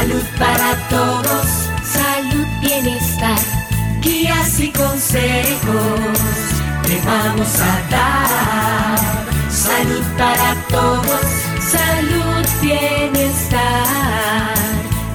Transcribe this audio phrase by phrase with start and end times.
[0.00, 1.46] Salud para todos,
[1.84, 3.38] salud, bienestar,
[4.00, 6.30] guías y consejos
[6.84, 8.98] te vamos a dar.
[9.50, 11.26] Salud para todos,
[11.60, 13.60] salud, bienestar,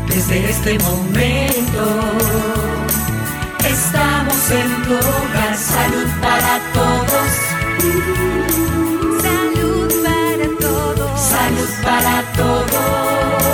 [0.08, 1.84] desde este momento.
[3.68, 7.32] Estamos en tu hogar, salud para todos.
[9.24, 11.20] Salud para todos.
[11.20, 13.45] Salud para todos.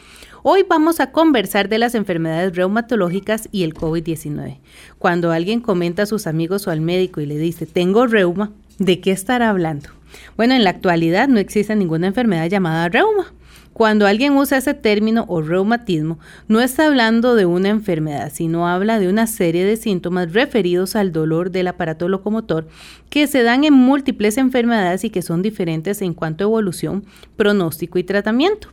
[0.46, 4.58] Hoy vamos a conversar de las enfermedades reumatológicas reumatológicas y el COVID-19.
[4.98, 9.00] Cuando alguien comenta a sus amigos o al médico y le dice, tengo reuma, ¿de
[9.00, 9.90] qué estará hablando?
[10.36, 13.34] Bueno, en la actualidad no existe ninguna enfermedad llamada reuma.
[13.74, 19.00] Cuando alguien usa ese término o reumatismo, no está hablando de una enfermedad, sino habla
[19.00, 22.68] de una serie de síntomas referidos al dolor del aparato locomotor
[23.10, 27.04] que se dan en múltiples enfermedades y que son diferentes en cuanto a evolución,
[27.36, 28.70] pronóstico y tratamiento.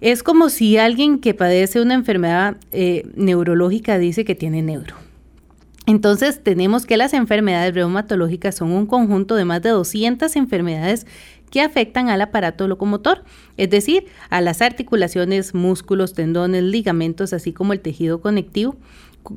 [0.00, 4.94] Es como si alguien que padece una enfermedad eh, neurológica dice que tiene neuro.
[5.86, 11.06] Entonces tenemos que las enfermedades reumatológicas son un conjunto de más de 200 enfermedades
[11.50, 13.24] que afectan al aparato locomotor,
[13.56, 18.76] es decir, a las articulaciones, músculos, tendones, ligamentos, así como el tejido conectivo.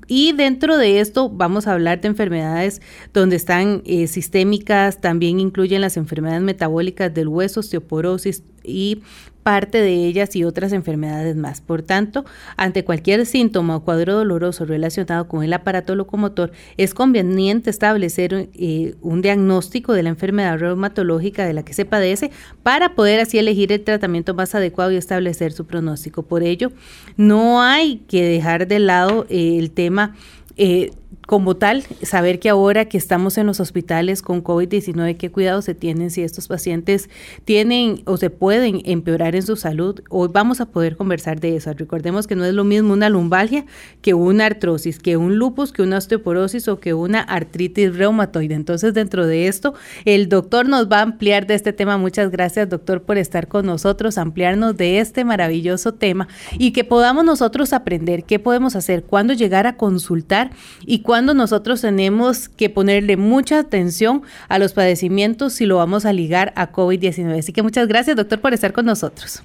[0.08, 2.82] Y dentro de esto vamos a hablar de enfermedades
[3.14, 9.02] donde están eh, sistémicas, también incluyen las enfermedades metabólicas del hueso, osteoporosis y
[9.44, 11.62] parte de ellas y otras enfermedades más.
[11.62, 12.26] Por tanto,
[12.58, 18.96] ante cualquier síntoma o cuadro doloroso relacionado con el aparato locomotor, es conveniente establecer eh,
[19.02, 22.32] un diagnóstico de la enfermedad reumatológica de la que se padece
[22.64, 26.24] para poder así elegir el tratamiento más adecuado y establecer su pronóstico.
[26.24, 26.72] Por ello,
[27.18, 30.16] no hay que dejar de lado eh, el tema
[30.56, 30.92] eh,
[31.26, 35.74] como tal, saber que ahora que estamos en los hospitales con COVID-19, qué cuidados se
[35.74, 37.10] tienen si estos pacientes
[37.46, 40.02] tienen o se pueden empeorar en su salud.
[40.10, 41.72] Hoy vamos a poder conversar de eso.
[41.74, 43.66] Recordemos que no es lo mismo una lumbalgia
[44.02, 48.56] que una artrosis, que un lupus, que una osteoporosis o que una artritis reumatoide.
[48.56, 49.74] Entonces, dentro de esto,
[50.04, 51.98] el doctor nos va a ampliar de este tema.
[51.98, 57.24] Muchas gracias, doctor, por estar con nosotros, ampliarnos de este maravilloso tema y que podamos
[57.24, 60.52] nosotros aprender qué podemos hacer, cuándo llegar a consultar
[60.86, 66.08] y cuándo cuando nosotros tenemos que ponerle mucha atención a los padecimientos si lo vamos
[66.08, 67.38] a ligar a COVID-19.
[67.38, 69.44] Así que muchas gracias, doctor, por estar con nosotros.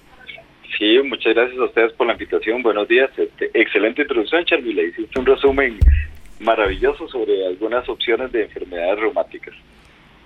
[0.79, 2.63] Sí, muchas gracias a ustedes por la invitación.
[2.63, 3.11] Buenos días.
[3.19, 4.73] Este, excelente introducción, Charly.
[4.73, 5.79] Le hiciste un resumen
[6.41, 9.55] maravilloso sobre algunas opciones de enfermedades reumáticas.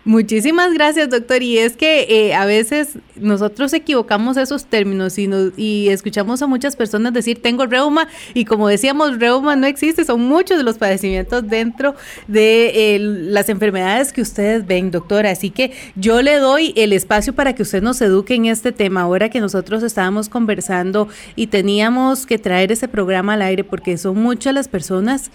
[0.05, 1.43] Muchísimas gracias, doctor.
[1.43, 6.75] Y es que eh, a veces nosotros equivocamos esos términos y, y escuchamos a muchas
[6.75, 11.49] personas decir tengo reuma y como decíamos, reuma no existe, son muchos de los padecimientos
[11.49, 11.95] dentro
[12.27, 15.31] de las enfermedades que ustedes ven, doctora.
[15.31, 19.03] Así que yo le doy el espacio para que usted nos eduque en este tema.
[19.03, 24.19] Ahora que nosotros estábamos conversando y teníamos que traer ese programa al aire porque son
[24.19, 25.31] muchas las personas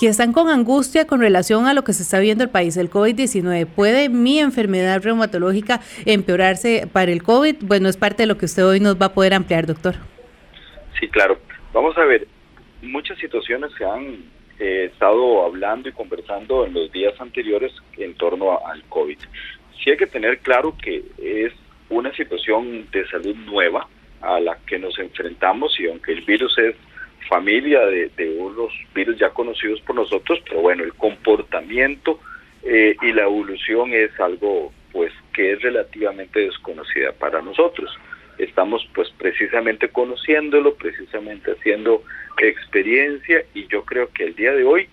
[0.00, 2.88] que están con angustia con relación a lo que se está viendo el país, el
[2.88, 3.66] COVID-19.
[3.66, 7.56] ¿Puede mi enfermedad reumatológica empeorarse para el COVID?
[7.60, 9.96] Bueno, es parte de lo que usted hoy nos va a poder ampliar, doctor.
[10.98, 11.38] Sí, claro.
[11.74, 12.26] Vamos a ver,
[12.80, 14.24] muchas situaciones se han
[14.58, 19.18] eh, estado hablando y conversando en los días anteriores en torno al COVID.
[19.84, 21.52] Sí hay que tener claro que es
[21.90, 23.86] una situación de salud nueva,
[24.22, 26.74] a la que nos enfrentamos y aunque el virus es
[27.28, 32.20] familia de, unos virus ya conocidos por nosotros, pero bueno, el comportamiento
[32.62, 37.90] eh, y la evolución es algo pues que es relativamente desconocida para nosotros.
[38.38, 42.02] Estamos pues precisamente conociéndolo, precisamente haciendo
[42.38, 44.88] experiencia y yo creo que el día de hoy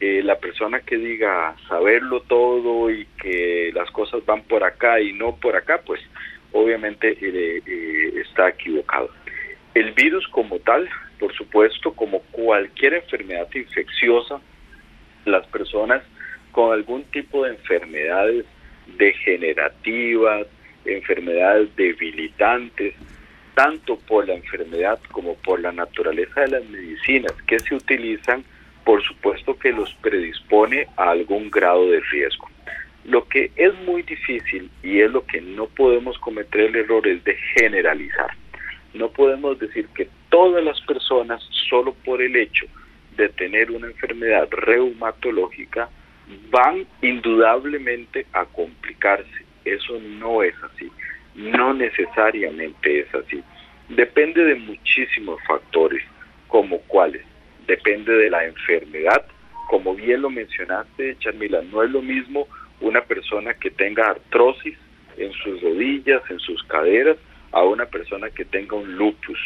[0.00, 5.12] eh, la persona que diga saberlo todo y que las cosas van por acá y
[5.12, 6.00] no por acá, pues
[6.52, 9.10] obviamente eh, eh, está equivocado.
[9.74, 10.88] El virus como tal,
[11.18, 14.40] por supuesto, como cualquier enfermedad infecciosa,
[15.24, 16.02] las personas
[16.52, 18.46] con algún tipo de enfermedades
[18.96, 20.46] degenerativas,
[20.84, 22.94] enfermedades debilitantes,
[23.54, 28.44] tanto por la enfermedad como por la naturaleza de las medicinas que se utilizan,
[28.84, 32.48] por supuesto que los predispone a algún grado de riesgo.
[33.04, 37.22] Lo que es muy difícil y es lo que no podemos cometer el error es
[37.24, 38.30] de generalizar.
[38.94, 42.66] No podemos decir que todas las personas, solo por el hecho
[43.16, 45.88] de tener una enfermedad reumatológica,
[46.50, 49.44] van indudablemente a complicarse.
[49.64, 50.90] Eso no es así.
[51.34, 53.42] No necesariamente es así.
[53.88, 56.02] Depende de muchísimos factores,
[56.48, 57.24] como cuáles.
[57.66, 59.24] Depende de la enfermedad.
[59.68, 62.48] Como bien lo mencionaste, Charmila, no es lo mismo
[62.80, 64.76] una persona que tenga artrosis
[65.16, 67.16] en sus rodillas, en sus caderas,
[67.52, 69.38] a una persona que tenga un lupus.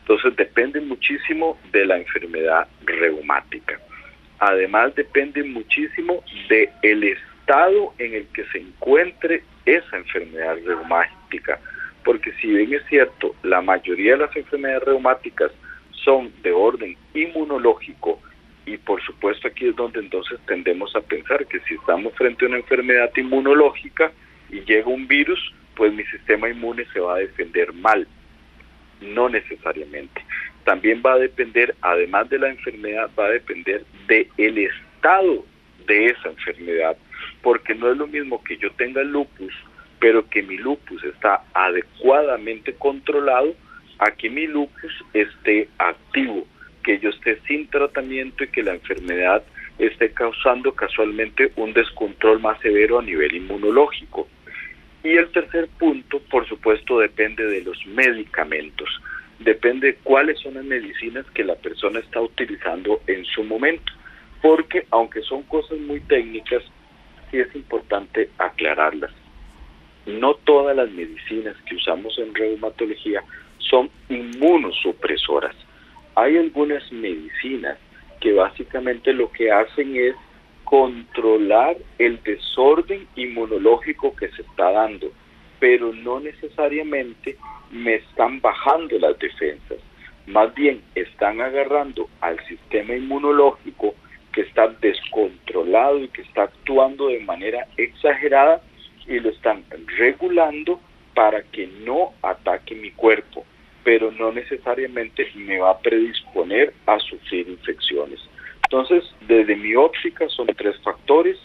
[0.00, 3.78] Entonces depende muchísimo de la enfermedad reumática.
[4.38, 11.60] Además depende muchísimo del el estado en el que se encuentre esa enfermedad reumática.
[12.04, 15.52] Porque si bien es cierto, la mayoría de las enfermedades reumáticas
[16.04, 18.20] son de orden inmunológico
[18.64, 22.48] y por supuesto aquí es donde entonces tendemos a pensar que si estamos frente a
[22.48, 24.12] una enfermedad inmunológica
[24.50, 28.06] y llega un virus, pues mi sistema inmune se va a defender mal.
[29.00, 30.22] No necesariamente.
[30.64, 35.46] También va a depender, además de la enfermedad, va a depender del el estado
[35.86, 36.96] de esa enfermedad,
[37.40, 39.54] porque no es lo mismo que yo tenga lupus,
[40.00, 43.54] pero que mi lupus está adecuadamente controlado,
[44.00, 46.46] a que mi lupus esté activo
[46.88, 49.42] que yo esté sin tratamiento y que la enfermedad
[49.78, 54.26] esté causando casualmente un descontrol más severo a nivel inmunológico.
[55.08, 58.88] Y el tercer punto, por supuesto, depende de los medicamentos.
[59.38, 63.90] Depende de cuáles son las medicinas que la persona está utilizando en su momento.
[64.42, 66.62] Porque aunque son cosas muy técnicas,
[67.30, 69.12] sí es importante aclararlas.
[70.04, 73.22] No todas las medicinas que usamos en reumatología
[73.58, 75.56] son inmunosupresoras
[76.18, 77.78] hay algunas medicinas
[78.20, 80.16] que básicamente lo que hacen es
[80.68, 85.10] controlar el desorden inmunológico que se está dando,
[85.58, 87.36] pero no necesariamente
[87.70, 89.78] me están bajando las defensas,
[90.26, 93.94] más bien están agarrando al sistema inmunológico
[94.32, 98.60] que está descontrolado y que está actuando de manera exagerada
[99.06, 99.64] y lo están
[99.96, 100.80] regulando
[101.14, 103.44] para que no ataque mi cuerpo
[103.88, 108.20] pero no necesariamente me va a predisponer a sufrir infecciones.
[108.70, 111.38] Entonces, desde mi óptica son tres factores.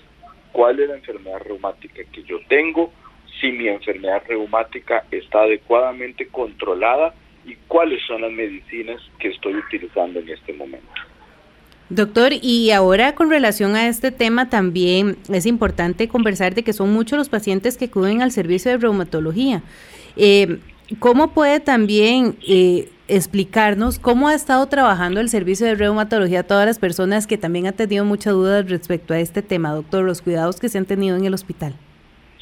[0.52, 2.92] ¿Cuál es la enfermedad reumática que yo tengo?
[3.40, 7.14] Si mi enfermedad reumática está adecuadamente controlada
[7.46, 10.88] y cuáles son las medicinas que estoy utilizando en este momento.
[11.89, 16.92] Doctor, y ahora con relación a este tema también es importante conversar de que son
[16.92, 19.63] muchos los pacientes que acuden al servicio de reumatología.
[20.18, 20.58] Eh,
[21.00, 26.65] ¿Cómo puede también eh, explicarnos cómo ha estado trabajando el servicio de reumatología a todas
[26.65, 30.60] las personas que también han tenido muchas dudas respecto a este tema, doctor, los cuidados
[30.60, 31.74] que se han tenido en el hospital?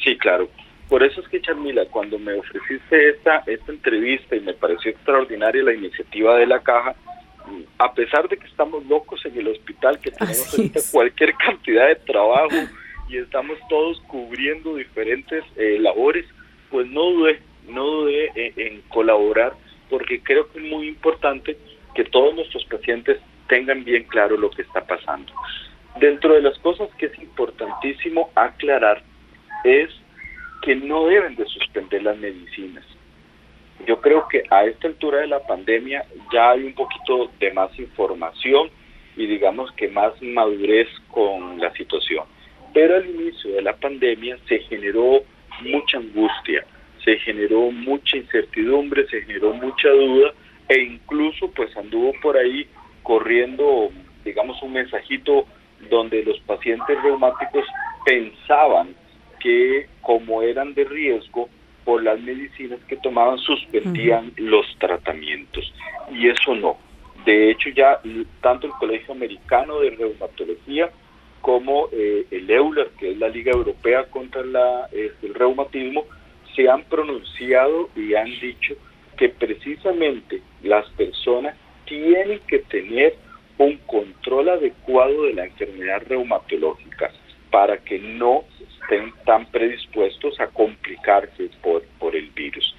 [0.04, 0.50] Sí, claro.
[0.88, 5.64] Por eso es que, Charmila, cuando me ofreciste esta, esta entrevista y me pareció extraordinaria
[5.64, 6.96] la iniciativa de la caja,
[7.78, 12.56] a pesar de que estamos locos en el hospital, que tenemos cualquier cantidad de trabajo
[13.10, 16.26] y estamos todos cubriendo diferentes eh, labores,
[16.70, 19.54] pues no dudé no dudé en, colaborar
[19.92, 21.58] porque creo que es muy importante
[21.94, 25.32] que todos nuestros pacientes tengan bien claro lo que está pasando.
[26.00, 29.04] Dentro de las cosas que es importantísimo aclarar
[29.66, 29.90] es
[30.62, 32.86] que no deben de suspender las medicinas.
[33.86, 37.78] Yo creo que a esta altura de la pandemia ya hay un poquito de más
[37.78, 38.70] información
[39.18, 42.26] y digamos que más madurez con la situación.
[42.74, 45.24] Pero al inicio de la pandemia se generó
[45.62, 46.66] mucha angustia,
[47.04, 50.34] se generó mucha incertidumbre, se generó mucha duda
[50.70, 52.68] e incluso pues anduvo por ahí
[53.04, 53.90] corriendo,
[54.24, 55.46] digamos, un mensajito
[55.90, 57.66] donde los pacientes reumáticos
[58.06, 58.96] pensaban
[59.40, 61.50] que como eran de riesgo,
[61.84, 65.74] por las medicinas que tomaban suspendían los tratamientos.
[66.12, 66.78] Y eso no.
[67.26, 68.00] De hecho, ya
[68.42, 70.92] tanto el Colegio Americano de Reumatología
[71.42, 76.06] como eh, el EULER, que es la Liga Europea contra la, este, el Reumatismo,
[76.56, 78.76] se han pronunciado y han dicho
[79.18, 81.56] que precisamente las personas
[81.86, 83.16] tienen que tener
[83.58, 87.12] un control adecuado de la enfermedad reumatológica
[87.52, 88.46] para que no
[88.82, 92.76] estén tan predispuestos a complicarse por, por el virus.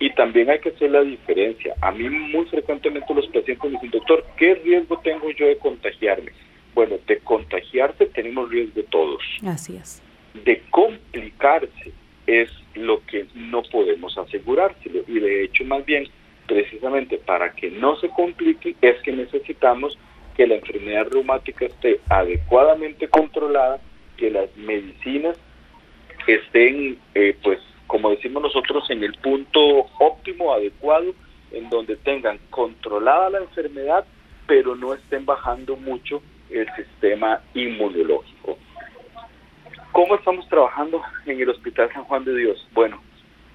[0.00, 1.74] Y también hay que hacer la diferencia.
[1.80, 6.32] A mí muy frecuentemente los pacientes me dicen, doctor, ¿qué riesgo tengo yo de contagiarme?
[6.74, 9.22] Bueno, de contagiarse tenemos riesgo todos.
[9.46, 10.02] Así es.
[10.44, 11.92] De complicarse
[12.26, 15.02] es lo que no podemos asegurárselo.
[15.06, 16.08] Y de hecho, más bien,
[16.46, 19.98] precisamente para que no se complique, es que necesitamos
[20.36, 23.80] que la enfermedad reumática esté adecuadamente controlada,
[24.16, 25.38] que las medicinas
[26.26, 31.14] estén, eh, pues, como decimos nosotros, en el punto óptimo, adecuado,
[31.52, 34.04] en donde tengan controlada la enfermedad,
[34.46, 38.58] pero no estén bajando mucho el sistema inmunológico.
[39.94, 42.66] ¿Cómo estamos trabajando en el Hospital San Juan de Dios?
[42.72, 43.00] Bueno,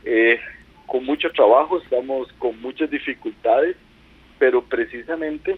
[0.05, 0.39] eh,
[0.86, 3.75] con mucho trabajo, estamos con muchas dificultades,
[4.38, 5.58] pero precisamente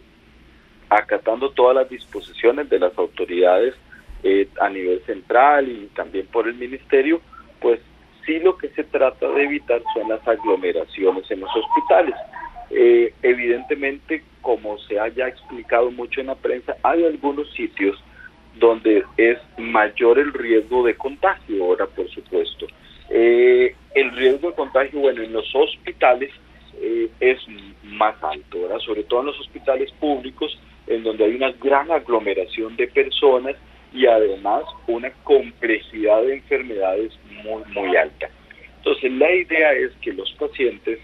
[0.90, 3.76] acatando todas las disposiciones de las autoridades
[4.24, 7.22] eh, a nivel central y también por el ministerio,
[7.60, 7.80] pues
[8.26, 12.16] sí lo que se trata de evitar son las aglomeraciones en los hospitales.
[12.72, 18.04] Eh, evidentemente, como se haya explicado mucho en la prensa, hay algunos sitios
[18.56, 22.68] donde es mayor el riesgo de contagio, ahora por supuesto.
[23.10, 26.32] Eh, el riesgo de contagio, bueno, en los hospitales
[26.82, 27.40] eh, es
[27.84, 32.76] más alto, ahora sobre todo en los hospitales públicos, en donde hay una gran aglomeración
[32.76, 33.56] de personas
[33.94, 38.30] y además una complejidad de enfermedades muy, muy alta.
[38.78, 41.00] Entonces, la idea es que los pacientes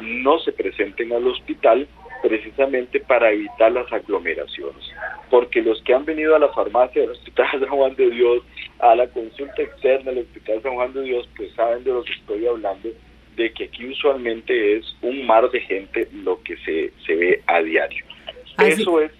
[0.00, 1.86] no se presenten al hospital
[2.22, 4.84] precisamente para evitar las aglomeraciones,
[5.30, 8.42] porque los que han venido a la farmacia del Hospital San Juan de Dios,
[8.78, 12.12] a la consulta externa del Hospital San Juan de Dios, pues saben de lo que
[12.12, 12.88] estoy hablando,
[13.36, 17.60] de que aquí usualmente es un mar de gente lo que se, se ve a
[17.62, 18.04] diario.
[18.58, 19.10] Eso es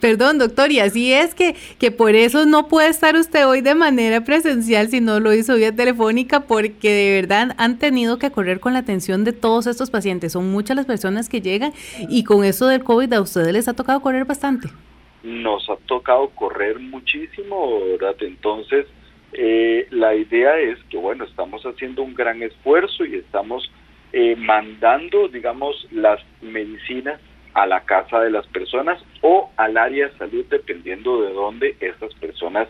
[0.00, 3.74] Perdón, doctor, y así es que, que por eso no puede estar usted hoy de
[3.74, 8.60] manera presencial si no lo hizo vía telefónica, porque de verdad han tenido que correr
[8.60, 10.32] con la atención de todos estos pacientes.
[10.32, 11.72] Son muchas las personas que llegan
[12.08, 14.68] y con eso del COVID a ustedes les ha tocado correr bastante.
[15.22, 18.16] Nos ha tocado correr muchísimo, ¿verdad?
[18.20, 18.86] Entonces,
[19.32, 23.70] eh, la idea es que, bueno, estamos haciendo un gran esfuerzo y estamos
[24.12, 27.20] eh, mandando, digamos, las medicinas
[27.54, 32.14] a la casa de las personas o al área de salud dependiendo de dónde estas
[32.14, 32.68] personas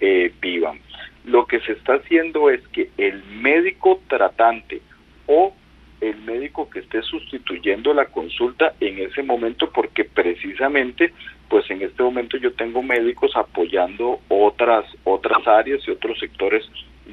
[0.00, 0.80] eh, vivan.
[1.24, 4.80] Lo que se está haciendo es que el médico tratante
[5.26, 5.54] o
[6.00, 11.12] el médico que esté sustituyendo la consulta en ese momento porque precisamente
[11.48, 16.64] pues en este momento yo tengo médicos apoyando otras otras áreas y otros sectores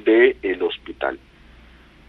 [0.04, 1.18] del hospital.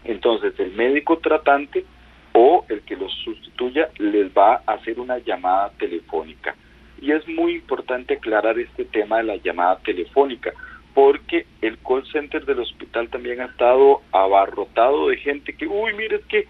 [0.04, 1.84] Entonces el médico tratante
[2.32, 6.54] o el que los sustituya les va a hacer una llamada telefónica.
[7.00, 10.52] Y es muy importante aclarar este tema de la llamada telefónica,
[10.94, 16.16] porque el call center del hospital también ha estado abarrotado de gente que, uy, mire,
[16.16, 16.46] es que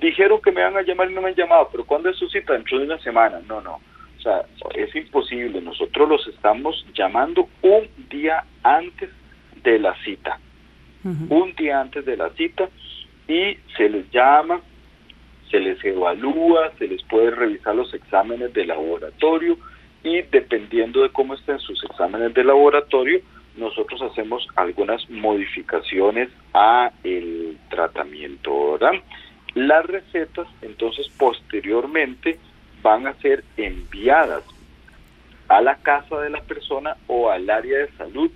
[0.00, 2.28] dijeron que me van a llamar y no me han llamado, pero ¿cuándo es su
[2.28, 2.52] cita?
[2.52, 3.40] Dentro de una semana.
[3.48, 3.80] No, no.
[4.18, 5.60] O sea, es imposible.
[5.60, 9.10] Nosotros los estamos llamando un día antes
[9.62, 10.38] de la cita.
[11.04, 12.68] Un día antes de la cita
[13.28, 14.60] y se les llama,
[15.56, 19.56] se les evalúa, se les puede revisar los exámenes de laboratorio
[20.02, 23.20] y dependiendo de cómo estén sus exámenes de laboratorio,
[23.56, 29.00] nosotros hacemos algunas modificaciones a el tratamiento, ¿verdad?
[29.54, 32.38] Las recetas entonces posteriormente
[32.82, 34.44] van a ser enviadas
[35.48, 38.30] a la casa de la persona o al área de salud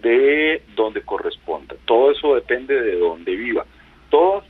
[0.00, 1.76] de donde corresponda.
[1.84, 3.66] Todo eso depende de donde viva.
[4.08, 4.46] Toda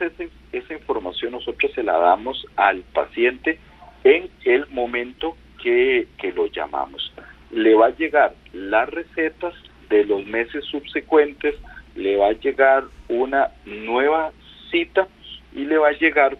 [0.57, 3.59] esa, información nosotros se la damos al paciente
[4.03, 7.11] en el momento que, lo llamamos.
[7.51, 9.53] Le va a llegar las recetas
[9.89, 11.55] de los meses subsecuentes,
[11.95, 14.31] le va a llegar una nueva
[14.69, 15.07] cita
[15.53, 16.37] y le va a llegar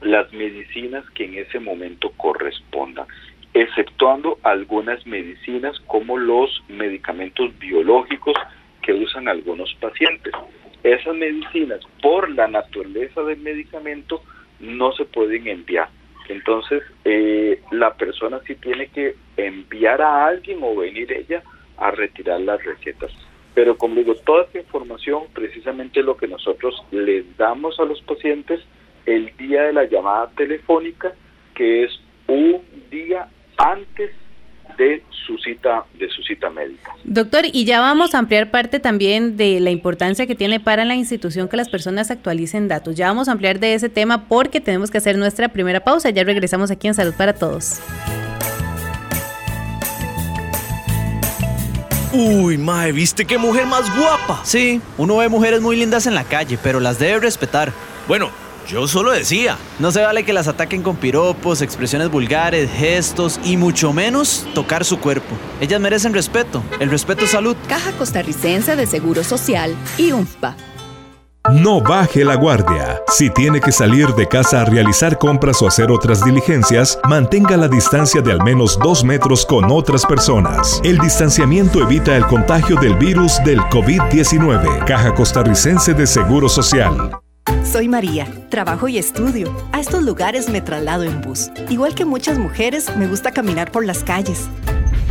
[0.00, 3.06] las medicinas que en ese momento correspondan,
[3.54, 8.34] exceptuando algunas medicinas como los medicamentos biológicos
[8.80, 10.32] que usan algunos pacientes
[10.82, 14.22] esas medicinas, por la naturaleza del medicamento,
[14.60, 15.88] no se pueden enviar.
[16.28, 21.42] Entonces, eh, la persona sí tiene que enviar a alguien o venir ella
[21.76, 23.12] a retirar las recetas.
[23.54, 28.60] Pero como digo, toda esta información precisamente lo que nosotros les damos a los pacientes
[29.04, 31.12] el día de la llamada telefónica,
[31.54, 34.12] que es un día antes
[34.76, 36.94] de su cita de su cita médica.
[37.04, 40.94] Doctor, y ya vamos a ampliar parte también de la importancia que tiene para la
[40.94, 42.96] institución que las personas actualicen datos.
[42.96, 46.10] Ya vamos a ampliar de ese tema porque tenemos que hacer nuestra primera pausa.
[46.10, 47.80] Ya regresamos aquí en Salud para Todos.
[52.14, 54.42] Uy, mae, ¿viste qué mujer más guapa?
[54.44, 57.72] Sí, uno ve mujeres muy lindas en la calle, pero las debe respetar.
[58.06, 58.30] Bueno,
[58.66, 59.56] yo solo decía.
[59.78, 64.84] No se vale que las ataquen con piropos, expresiones vulgares, gestos y mucho menos tocar
[64.84, 65.36] su cuerpo.
[65.60, 66.62] Ellas merecen respeto.
[66.80, 67.56] El respeto es salud.
[67.68, 70.56] Caja Costarricense de Seguro Social y UNFPA.
[71.50, 73.02] No baje la guardia.
[73.08, 77.66] Si tiene que salir de casa a realizar compras o hacer otras diligencias, mantenga la
[77.66, 80.80] distancia de al menos dos metros con otras personas.
[80.84, 84.84] El distanciamiento evita el contagio del virus del COVID-19.
[84.84, 87.21] Caja Costarricense de Seguro Social.
[87.64, 89.54] Soy María, trabajo y estudio.
[89.72, 91.50] A estos lugares me traslado en bus.
[91.70, 94.48] Igual que muchas mujeres, me gusta caminar por las calles.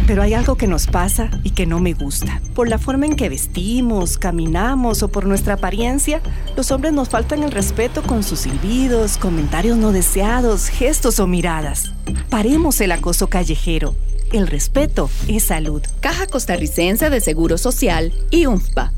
[0.08, 2.42] Pero hay algo que nos pasa y que no me gusta.
[2.56, 6.22] Por la forma en que vestimos, caminamos o por nuestra apariencia,
[6.56, 11.94] los hombres nos faltan el respeto con sus silbidos, comentarios no deseados, gestos o miradas.
[12.30, 13.96] Paremos el acoso callejero.
[14.32, 15.82] El respeto es salud.
[16.00, 18.92] Caja Costarricense de Seguro Social y UNFPA.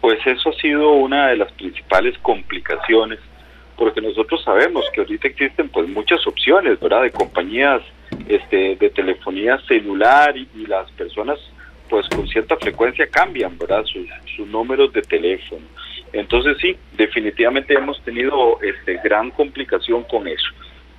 [0.00, 3.18] Pues eso ha sido una de las principales complicaciones,
[3.76, 7.02] porque nosotros sabemos que ahorita existen pues muchas opciones, ¿verdad?
[7.02, 7.82] De compañías
[8.28, 11.38] este, de telefonía celular y, las personas
[11.88, 13.84] pues con cierta frecuencia cambian, ¿verdad?
[13.84, 15.66] Sus, sus números de teléfono.
[16.12, 20.50] Entonces sí, definitivamente hemos tenido este, gran complicación con eso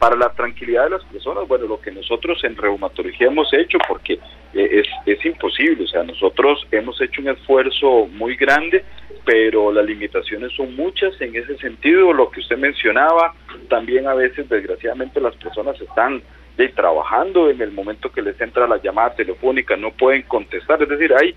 [0.02, 4.14] para la tranquilidad de las personas, bueno, lo que nosotros en reumatología hemos hecho, porque
[4.52, 8.84] eh, es, es imposible, o sea, nosotros hemos hecho un esfuerzo muy grande,
[9.24, 13.36] pero las limitaciones son muchas en ese sentido, lo que usted mencionaba,
[13.70, 16.24] también a veces desgraciadamente las personas están
[16.58, 20.90] de, trabajando en el momento que les entra la llamada telefónica, no pueden contestar, es
[20.90, 21.36] decir, hay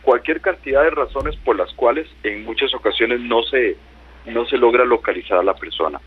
[0.00, 3.76] cualquier cantidad de razones por las cuales en muchas ocasiones no se,
[4.24, 6.00] no se logra localizar a la persona.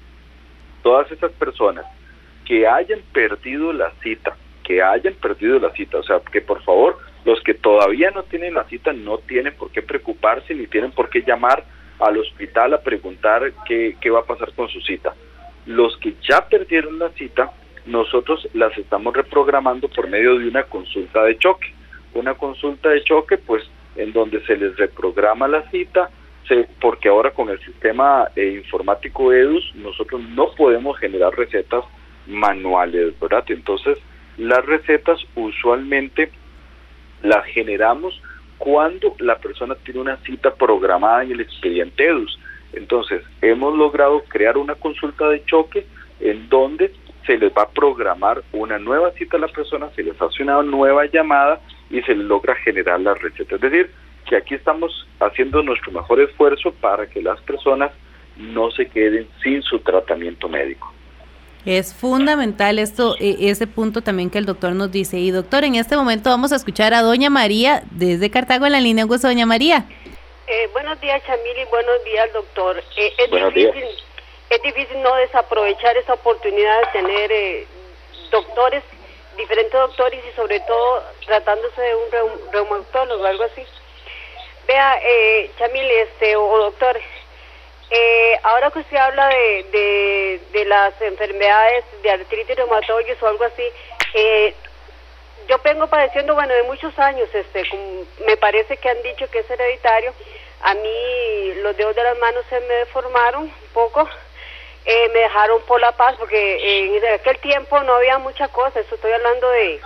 [0.84, 1.86] Todas esas personas
[2.46, 6.98] que hayan perdido la cita, que hayan perdido la cita, o sea, que por favor,
[7.26, 11.10] los que todavía no tienen la cita no tienen por qué preocuparse ni tienen por
[11.10, 11.64] qué llamar
[12.00, 15.14] al hospital a preguntar qué, qué va a pasar con su cita.
[15.66, 17.52] Los que ya perdieron la cita,
[17.86, 21.74] nosotros las estamos reprogramando por medio de una consulta de choque.
[22.14, 23.64] Una consulta de choque, pues,
[23.96, 26.10] en donde se les reprograma la cita,
[26.82, 31.84] porque ahora con el sistema eh, informático EDUS nosotros no podemos generar recetas
[32.28, 33.44] manuales, ¿verdad?
[33.48, 33.98] Entonces,
[34.38, 36.32] las recetas usualmente
[37.22, 38.20] las generamos
[38.58, 42.40] cuando la persona tiene una cita programada en el expediente EDUS.
[42.74, 45.86] Entonces, hemos logrado crear una consulta de choque
[46.20, 46.92] en donde
[47.26, 50.62] se les va a programar una nueva cita a la persona, se les hace una
[50.64, 53.56] nueva llamada y se les logra generar la receta.
[53.56, 53.92] Es decir,
[54.30, 57.92] que aquí estamos haciendo nuestro mejor esfuerzo para que las personas
[58.38, 60.94] no se queden sin su tratamiento médico.
[61.66, 65.18] Es fundamental esto, e, ese punto también que el doctor nos dice.
[65.18, 68.80] Y doctor, en este momento vamos a escuchar a doña María desde Cartago en la
[68.80, 69.04] línea.
[69.04, 69.86] Gusto, doña María.
[70.48, 71.66] Eh, buenos días, Chamili.
[71.70, 72.82] Buenos días, doctor.
[72.96, 73.84] Eh, es, difícil,
[74.52, 77.68] es difícil no desaprovechar esa oportunidad de tener eh,
[78.32, 78.84] doctores
[79.40, 83.64] diferentes doctores y sobre todo tratándose de un reumatólogo, algo así.
[84.70, 86.96] Vea, eh, Chamil, este, o, doctor,
[87.90, 93.64] eh, ahora que usted habla de, de, las enfermedades de artritis reumatoide o algo así,
[94.14, 94.54] eh,
[95.48, 97.64] yo vengo padeciendo, bueno, de muchos años, este,
[98.28, 100.14] me parece que han dicho que es hereditario.
[100.62, 104.08] A mí los dedos de las manos se me deformaron un poco,
[104.86, 109.14] eh, me dejaron por la paz, porque en aquel tiempo no había mucha cosa, estoy
[109.14, 109.82] hablando de,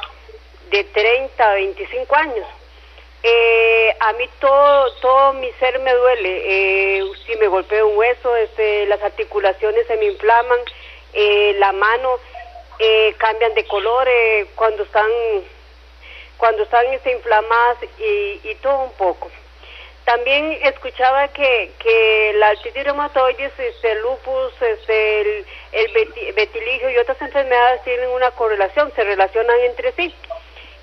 [0.72, 2.48] de 30, 25 años.
[3.26, 6.42] Eh, a mí todo, todo mi ser me duele.
[6.46, 10.60] Eh, si me golpeo un hueso, este, las articulaciones se me inflaman,
[11.14, 12.20] eh, la mano
[12.80, 15.10] eh, cambian de color eh, cuando están
[16.38, 19.32] cuando están este, inflamadas y, y todo un poco.
[20.04, 27.22] También escuchaba que, que la artritis reumatoide, este, lupus, este, el, el betiligio y otras
[27.22, 30.14] enfermedades tienen una correlación, se relacionan entre sí.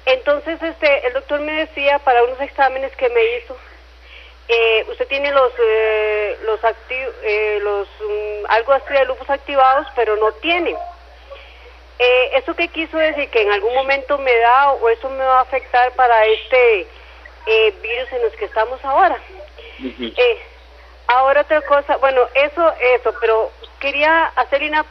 [0.07, 3.57] Entonces, este, el doctor me decía para unos exámenes que me hizo,
[4.49, 9.87] eh, usted tiene los eh, los activos, eh, los um, algo así de lupus activados,
[9.95, 10.77] pero no tiene.
[11.99, 13.29] Eh, ¿Eso qué quiso decir?
[13.31, 16.87] ¿Que en algún momento me da o eso me va a afectar para este
[17.47, 19.19] eh, virus en los que estamos ahora?
[19.81, 20.39] eh,
[21.07, 24.85] ahora otra cosa, bueno, eso, eso, pero quería hacer una,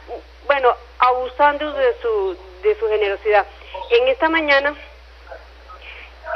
[0.46, 3.44] bueno, abusando de su, de su generosidad.
[3.90, 4.74] En esta mañana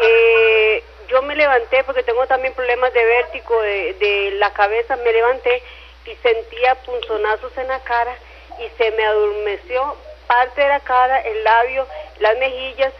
[0.03, 5.13] eh, yo me levanté porque tengo también problemas de vértigo de, de la cabeza, me
[5.13, 5.63] levanté
[6.07, 8.15] y sentía punzonazos en la cara
[8.59, 11.87] y se me adormeció parte de la cara, el labio,
[12.21, 12.93] las mejillas.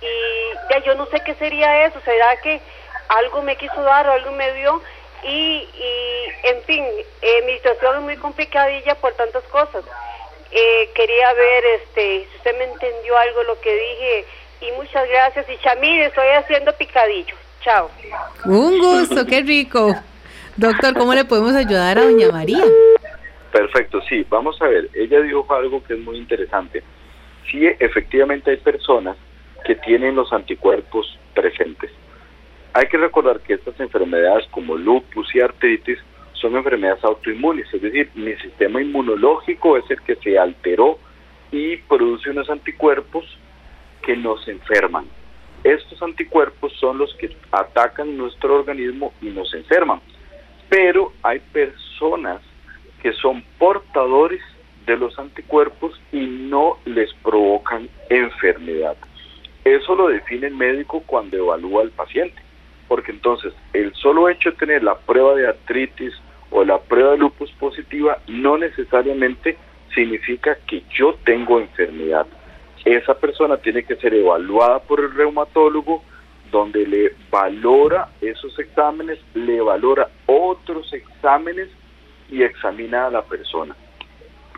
[0.00, 2.60] Y ya yo no sé qué sería eso, será que
[3.08, 4.82] algo me quiso dar o algo me dio
[5.22, 6.84] y, y en fin,
[7.20, 9.84] eh, mi situación es muy complicadilla por tantas cosas.
[10.50, 14.26] Eh, quería ver este, si usted me entendió algo lo que dije
[14.62, 17.34] y muchas gracias y Chamil, estoy haciendo picadillo.
[17.62, 17.90] Chao.
[18.44, 19.94] Un gusto, qué rico.
[20.56, 22.62] Doctor, ¿cómo le podemos ayudar a doña María?
[23.50, 26.82] Perfecto, sí, vamos a ver, ella dijo algo que es muy interesante.
[27.50, 29.16] Sí, efectivamente hay personas
[29.64, 31.90] que tienen los anticuerpos presentes.
[32.72, 35.98] Hay que recordar que estas enfermedades como lupus y artritis
[36.32, 40.98] son enfermedades autoinmunes, es decir, mi sistema inmunológico es el que se alteró
[41.50, 43.24] y produce unos anticuerpos
[44.02, 45.06] que nos enferman.
[45.64, 50.00] Estos anticuerpos son los que atacan nuestro organismo y nos enferman.
[50.68, 52.40] Pero hay personas
[53.02, 54.40] que son portadores
[54.86, 58.96] de los anticuerpos y no les provocan enfermedad.
[59.64, 62.40] Eso lo define el médico cuando evalúa al paciente,
[62.88, 66.12] porque entonces el solo hecho de tener la prueba de artritis
[66.50, 69.56] o la prueba de lupus positiva no necesariamente
[69.94, 72.26] significa que yo tengo enfermedad.
[72.84, 76.02] Esa persona tiene que ser evaluada por el reumatólogo,
[76.50, 81.68] donde le valora esos exámenes, le valora otros exámenes
[82.30, 83.76] y examina a la persona.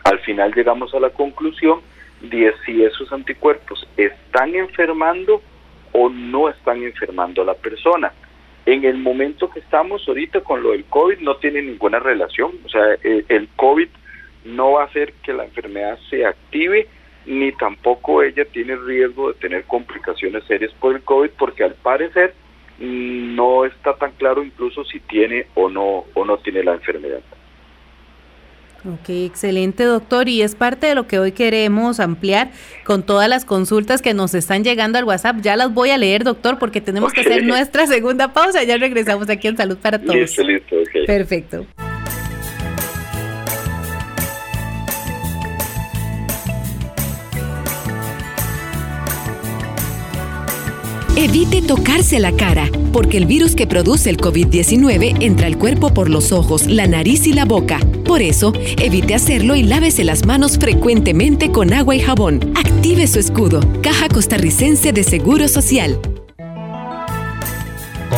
[0.05, 1.81] Al final llegamos a la conclusión
[2.21, 5.43] de si esos anticuerpos están enfermando
[5.93, 8.13] o no están enfermando a la persona.
[8.67, 12.69] En el momento que estamos ahorita con lo del COVID no tiene ninguna relación, o
[12.69, 13.89] sea, el, el COVID
[14.45, 16.89] no va a hacer que la enfermedad se active
[17.27, 22.35] ni tampoco ella tiene riesgo de tener complicaciones serias por el COVID porque al parecer
[22.79, 27.21] no está tan claro incluso si tiene o no o no tiene la enfermedad.
[28.87, 30.29] Ok, excelente doctor.
[30.29, 32.51] Y es parte de lo que hoy queremos ampliar
[32.85, 35.37] con todas las consultas que nos están llegando al WhatsApp.
[35.41, 38.63] Ya las voy a leer, doctor, porque tenemos que hacer nuestra segunda pausa.
[38.63, 40.17] Ya regresamos aquí en Salud para Todos.
[40.17, 41.07] Listo, listo, okay.
[41.07, 41.67] Perfecto.
[51.17, 56.11] Evite tocarse la cara, porque el virus que produce el COVID-19 entra al cuerpo por
[56.11, 57.79] los ojos, la nariz y la boca.
[58.05, 62.53] Por eso, evite hacerlo y lávese las manos frecuentemente con agua y jabón.
[62.57, 63.61] Active su escudo.
[63.81, 66.01] Caja Costarricense de Seguro Social.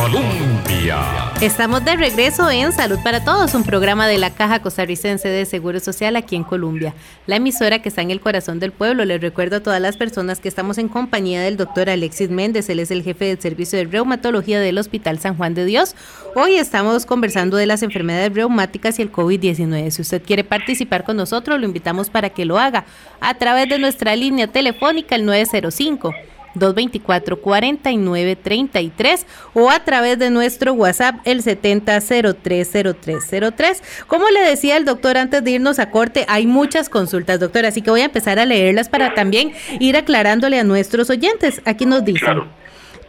[0.07, 1.33] Colombia.
[1.41, 5.81] Estamos de regreso en Salud para Todos, un programa de la Caja Costarricense de Seguro
[5.81, 6.93] Social aquí en Colombia,
[7.25, 9.03] la emisora que está en el corazón del pueblo.
[9.03, 12.79] Les recuerdo a todas las personas que estamos en compañía del doctor Alexis Méndez, él
[12.79, 15.93] es el jefe del servicio de reumatología del Hospital San Juan de Dios.
[16.35, 19.89] Hoy estamos conversando de las enfermedades reumáticas y el COVID-19.
[19.89, 22.85] Si usted quiere participar con nosotros, lo invitamos para que lo haga
[23.19, 26.13] a través de nuestra línea telefónica, el 905.
[26.59, 33.81] 224-4933 o a través de nuestro WhatsApp el 70030303.
[34.07, 37.81] Como le decía el doctor antes de irnos a corte, hay muchas consultas, doctor, así
[37.81, 41.61] que voy a empezar a leerlas para también ir aclarándole a nuestros oyentes.
[41.65, 42.43] Aquí nos dicen.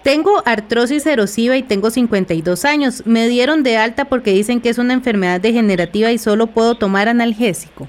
[0.03, 3.07] Tengo artrosis erosiva y tengo 52 años.
[3.07, 7.09] Me dieron de alta porque dicen que es una enfermedad degenerativa y solo puedo tomar
[7.09, 7.89] analgésico.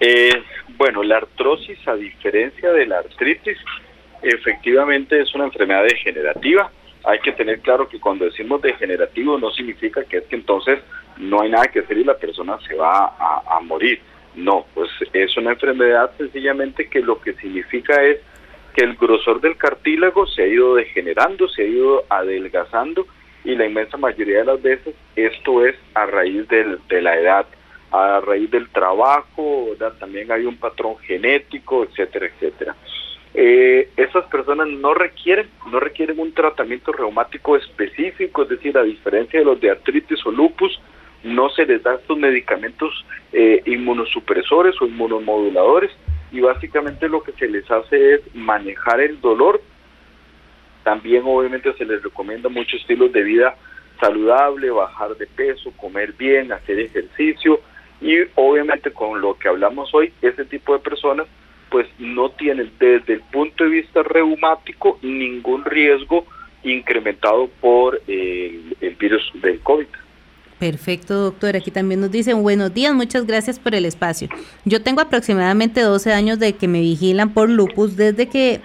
[0.00, 0.42] Eh,
[0.76, 3.56] bueno, la artrosis, a diferencia de la artritis,
[4.22, 6.70] efectivamente es una enfermedad degenerativa.
[7.04, 10.80] Hay que tener claro que cuando decimos degenerativo no significa que es que entonces
[11.16, 14.00] no hay nada que hacer y la persona se va a, a morir.
[14.34, 18.18] No, pues es una enfermedad sencillamente que lo que significa es
[18.74, 23.06] que el grosor del cartílago se ha ido degenerando, se ha ido adelgazando
[23.44, 27.46] y la inmensa mayoría de las veces esto es a raíz del, de la edad,
[27.90, 32.76] a raíz del trabajo, también hay un patrón genético, etcétera, etcétera.
[33.34, 39.38] Eh, esas personas no requieren, no requieren un tratamiento reumático específico, es decir, a diferencia
[39.38, 40.80] de los de artritis o lupus,
[41.22, 45.90] no se les da estos medicamentos eh, inmunosupresores o inmunomoduladores,
[46.32, 49.60] y básicamente lo que se les hace es manejar el dolor.
[50.84, 53.54] También obviamente se les recomienda muchos estilos de vida
[54.00, 57.60] saludable, bajar de peso, comer bien, hacer ejercicio
[58.00, 61.26] y obviamente con lo que hablamos hoy, ese tipo de personas
[61.70, 66.26] pues no tienen desde el punto de vista reumático ningún riesgo
[66.62, 69.86] incrementado por el, el virus del COVID.
[70.58, 71.56] Perfecto, doctor.
[71.56, 74.28] Aquí también nos dicen, buenos días, muchas gracias por el espacio.
[74.66, 78.60] Yo tengo aproximadamente 12 años de que me vigilan por lupus desde que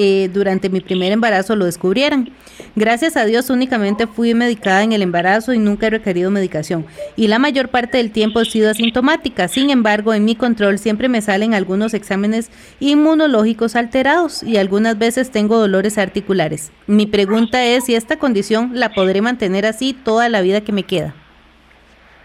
[0.00, 2.30] eh, durante mi primer embarazo lo descubrieran.
[2.76, 6.86] Gracias a Dios únicamente fui medicada en el embarazo y nunca he requerido medicación.
[7.16, 9.48] Y la mayor parte del tiempo he sido asintomática.
[9.48, 15.32] Sin embargo, en mi control siempre me salen algunos exámenes inmunológicos alterados y algunas veces
[15.32, 16.70] tengo dolores articulares.
[16.86, 20.84] Mi pregunta es si esta condición la podré mantener así toda la vida que me
[20.84, 21.14] queda.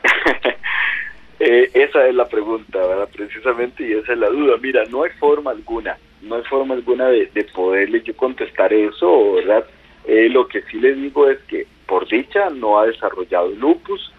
[1.46, 3.10] Eh, esa es la pregunta, ¿verdad?
[3.12, 4.56] Precisamente, y esa es la duda.
[4.62, 9.66] Mira, no hay forma alguna, no hay forma alguna de, poderle yo contestar eso, ¿verdad?
[10.06, 14.12] Eh, lo que sí le digo es que, por dicha, no ha desarrollado lupus.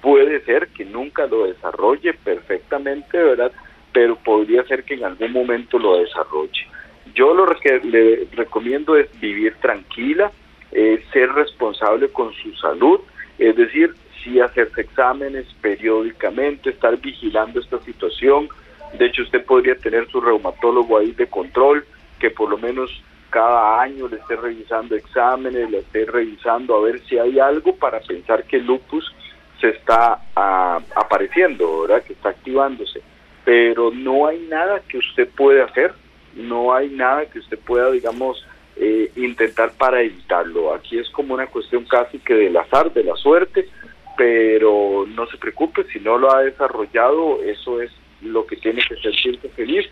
[0.00, 3.52] Puede ser que nunca lo desarrolle perfectamente, ¿verdad?
[3.92, 6.66] Pero podría ser que en algún momento lo desarrolle.
[7.14, 10.30] Yo lo que le recomiendo es vivir tranquila,
[10.72, 13.00] eh, ser responsable con su salud,
[13.38, 18.48] es decir, sí hacerse exámenes periódicamente, estar vigilando esta situación.
[18.94, 21.84] De hecho, usted podría tener su reumatólogo ahí de control,
[22.18, 27.00] que por lo menos cada año le esté revisando exámenes, le esté revisando a ver
[27.06, 29.14] si hay algo para pensar que el lupus
[29.60, 32.02] se está ah, apareciendo, ¿verdad?
[32.02, 33.02] Que está activándose.
[33.44, 35.92] Pero no hay nada que usted pueda hacer,
[36.34, 38.46] no hay nada que usted pueda, digamos,
[38.76, 40.72] eh, intentar para evitarlo.
[40.72, 43.68] Aquí es como una cuestión casi que del azar, de la suerte,
[44.16, 47.90] pero no se preocupe, si no lo ha desarrollado, eso es
[48.22, 49.86] lo que tiene que sentirse feliz,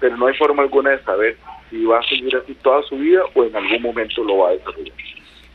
[0.00, 1.36] pero no hay forma alguna de saber
[1.70, 4.52] si va a seguir así toda su vida o en algún momento lo va a
[4.52, 4.94] desarrollar.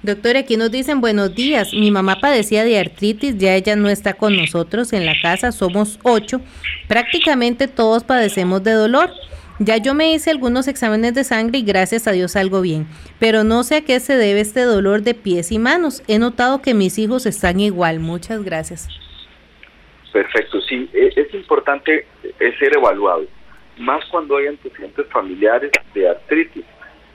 [0.04, 1.74] Doctor, aquí nos dicen buenos días.
[1.74, 6.00] Mi mamá padecía de artritis, ya ella no está con nosotros en la casa, somos
[6.02, 6.42] ocho.
[6.88, 9.12] Prácticamente todos padecemos de dolor.
[9.60, 12.88] Ya yo me hice algunos exámenes de sangre y gracias a Dios salgo bien,
[13.20, 16.02] pero no sé a qué se debe este dolor de pies y manos.
[16.08, 18.00] He notado que mis hijos están igual.
[18.00, 18.88] Muchas gracias.
[20.12, 22.06] Perfecto, sí, e, es importante
[22.60, 23.26] ser evaluado,
[23.78, 26.66] más cuando hay antecedentes familiares de artritis.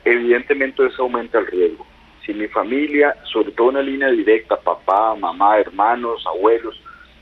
[0.05, 1.87] Evidentemente eso aumenta el riesgo.
[2.25, 6.81] Si mi familia, sobre todo una línea directa, papá, mamá, hermanos, abuelos,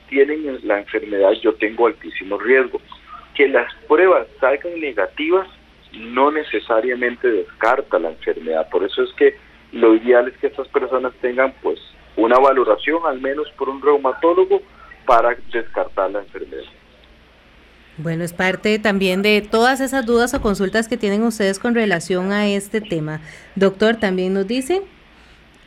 [0.09, 2.81] tienen la enfermedad, yo tengo altísimo riesgo
[3.35, 5.49] que las pruebas salgan negativas
[5.93, 8.69] no necesariamente descarta la enfermedad.
[8.71, 9.37] Por eso es que
[9.73, 11.79] lo ideal es que estas personas tengan pues
[12.17, 14.63] una valoración al menos por un reumatólogo
[15.07, 16.63] para descartar la enfermedad.
[17.97, 22.33] Bueno, es parte también de todas esas dudas o consultas que tienen ustedes con relación
[22.33, 23.21] a este tema.
[23.55, 24.83] Doctor, también nos dice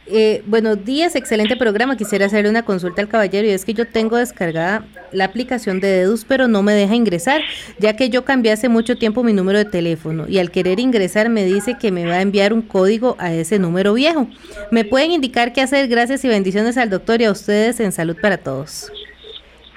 [0.09, 1.97] eh, buenos días, excelente programa.
[1.97, 5.87] Quisiera hacerle una consulta al caballero y es que yo tengo descargada la aplicación de
[5.87, 7.41] Dedus, pero no me deja ingresar,
[7.77, 11.27] ya que yo cambié hace mucho tiempo mi número de teléfono y al querer ingresar
[11.27, 14.29] me dice que me va a enviar un código a ese número viejo.
[14.71, 15.89] ¿Me pueden indicar qué hacer?
[15.89, 18.89] Gracias y bendiciones al doctor y a ustedes en salud para todos.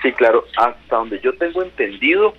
[0.02, 2.34] Sí, claro, hasta donde yo tengo entendido,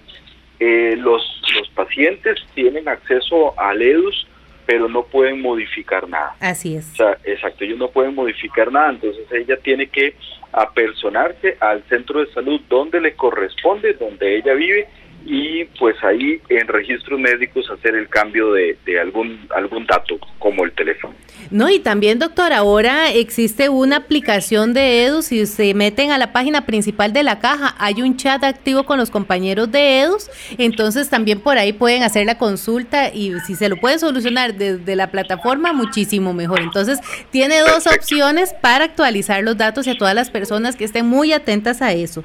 [0.59, 4.27] eh, los, los pacientes tienen acceso al EDUS
[4.65, 6.35] pero no pueden modificar nada.
[6.39, 6.93] Así es.
[6.93, 10.15] O sea, exacto, ellos no pueden modificar nada, entonces ella tiene que
[10.51, 14.87] apersonarse al centro de salud donde le corresponde, donde ella vive,
[15.25, 20.63] y pues ahí en registros médicos hacer el cambio de, de, algún algún dato como
[20.65, 21.13] el teléfono.
[21.51, 26.31] No, y también doctor, ahora existe una aplicación de EDUS, si se meten a la
[26.33, 31.09] página principal de la caja, hay un chat activo con los compañeros de EDUS, entonces
[31.09, 35.11] también por ahí pueden hacer la consulta y si se lo pueden solucionar desde la
[35.11, 36.61] plataforma, muchísimo mejor.
[36.61, 36.99] Entonces,
[37.31, 41.33] tiene dos opciones para actualizar los datos y a todas las personas que estén muy
[41.33, 42.23] atentas a eso.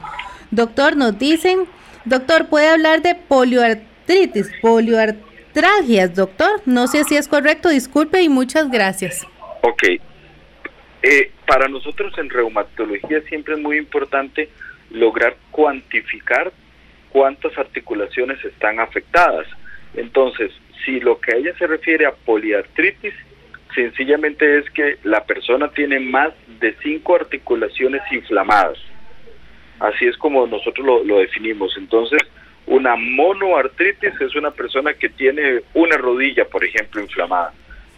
[0.51, 1.67] Doctor, nos dicen
[2.07, 6.63] Doctor, ¿puede hablar de polioartritis, polioartralgias, doctor?
[6.65, 9.27] No sé si es correcto, disculpe y muchas gracias.
[9.63, 9.83] Ok.
[11.03, 14.49] Eh, para nosotros en reumatología siempre es muy importante
[14.91, 16.53] lograr cuantificar
[17.11, 19.49] cuántas articulaciones están afectadas.
[19.95, 20.53] Entonces,
[20.85, 23.15] si lo que a ella se refiere a poliartritis,
[23.75, 28.79] sencillamente es que la persona tiene más de cinco articulaciones inflamadas.
[29.81, 31.77] Así es como nosotros lo, definimos.
[31.77, 32.21] Entonces,
[32.67, 37.53] una monoartritis es una persona que tiene una rodilla, por ejemplo, inflamada.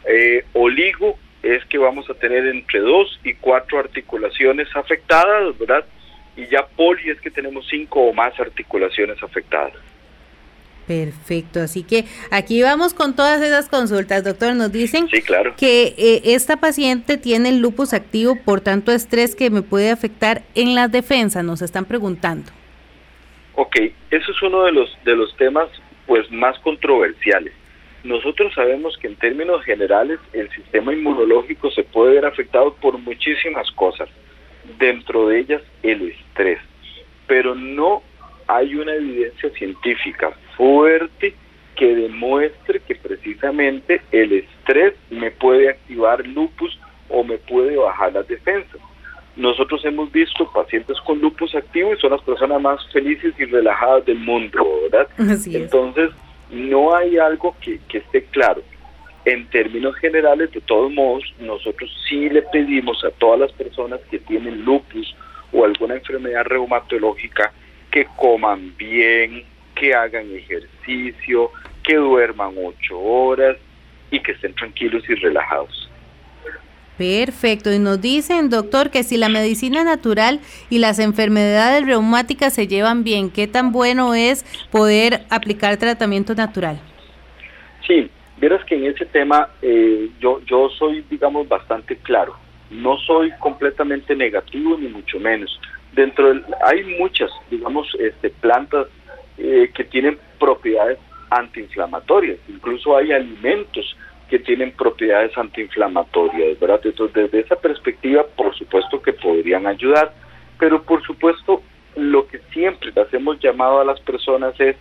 [0.05, 5.85] Eh, oligo es que vamos a tener entre dos y cuatro articulaciones afectadas, ¿verdad?
[6.37, 9.75] Y ya poli es que tenemos cinco o más articulaciones afectadas.
[10.89, 14.57] Perfecto, así que aquí vamos con todas esas consultas, doctor.
[14.57, 15.55] Nos dicen claro.
[15.55, 20.45] que eh, esta paciente tiene el lupus activo por tanto estrés que me puede afectar
[20.55, 22.51] en la defensa, nos están preguntando.
[23.55, 23.77] Ok,
[24.11, 25.69] eso es uno de los, de los temas
[26.07, 27.53] pues más controversiales.
[28.03, 33.71] Nosotros sabemos que en términos generales el sistema inmunológico se puede ver afectado por muchísimas
[33.73, 34.09] cosas,
[34.79, 36.61] dentro de ellas el estrés,
[37.27, 38.03] pero no
[38.49, 41.35] hay una evidencia científica fuerte
[41.77, 46.77] que demuestre que precisamente el estrés me puede activar lupus
[47.09, 48.81] o me puede bajar las defensas.
[49.37, 54.05] Nosotros hemos visto pacientes con lupus activo y son las personas más felices y relajadas
[54.07, 55.09] del mundo, ¿verdad?
[55.47, 56.11] Entonces,
[56.51, 58.63] no hay algo que, que esté claro.
[59.25, 64.19] En términos generales, de todos modos, nosotros sí le pedimos a todas las personas que
[64.19, 65.15] tienen lupus
[65.53, 67.53] o alguna enfermedad reumatológica
[67.91, 71.51] que coman bien, que hagan ejercicio,
[71.83, 73.57] que duerman ocho horas
[74.11, 75.89] y que estén tranquilos y relajados.
[76.99, 77.73] Perfecto.
[77.73, 83.05] Y nos dicen, doctor, que si la medicina natural y las enfermedades reumáticas se llevan
[83.05, 86.81] bien, ¿qué tan bueno es poder aplicar tratamiento natural?
[87.87, 92.37] Sí, verás que en ese tema eh, yo, yo soy, digamos, bastante claro.
[92.71, 95.59] No soy completamente negativo, ni mucho menos.
[95.99, 98.87] Dentro del, hay muchas, digamos, este, plantas
[99.37, 100.97] eh, que tienen propiedades
[101.29, 102.39] antiinflamatorias.
[102.49, 103.97] Incluso hay alimentos
[104.31, 106.81] que tienen propiedades antiinflamatorias, ¿verdad?
[106.85, 110.15] Entonces, desde esa perspectiva, por supuesto que podrían ayudar,
[110.61, 111.65] pero por supuesto,
[111.97, 114.77] lo que siempre les hemos llamado a las personas es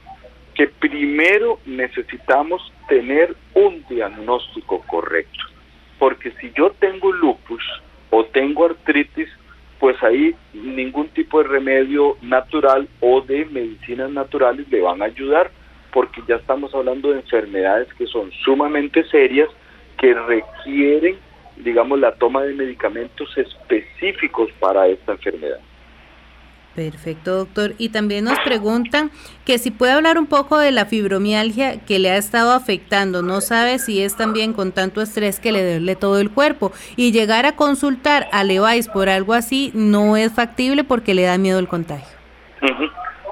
[0.53, 5.45] que primero necesitamos tener un diagnóstico correcto,
[5.97, 7.63] porque si yo tengo lupus
[8.11, 9.29] o tengo artritis,
[9.79, 15.51] pues ahí ningún tipo de remedio natural o de medicinas naturales le van a ayudar,
[15.91, 19.49] porque ya estamos hablando de enfermedades que son sumamente serias,
[19.97, 21.17] que requieren,
[21.57, 25.59] digamos, la toma de medicamentos específicos para esta enfermedad.
[26.77, 27.73] Perfecto, doctor.
[27.79, 29.09] Y también nos preguntan
[29.45, 33.23] que si puede hablar un poco de la fibromialgia que le ha estado afectando.
[33.23, 36.71] No sabe si es también con tanto estrés que le duele todo el cuerpo.
[36.95, 41.39] Y llegar a consultar a Levi's por algo así no es factible porque le da
[41.39, 42.15] miedo el contagio.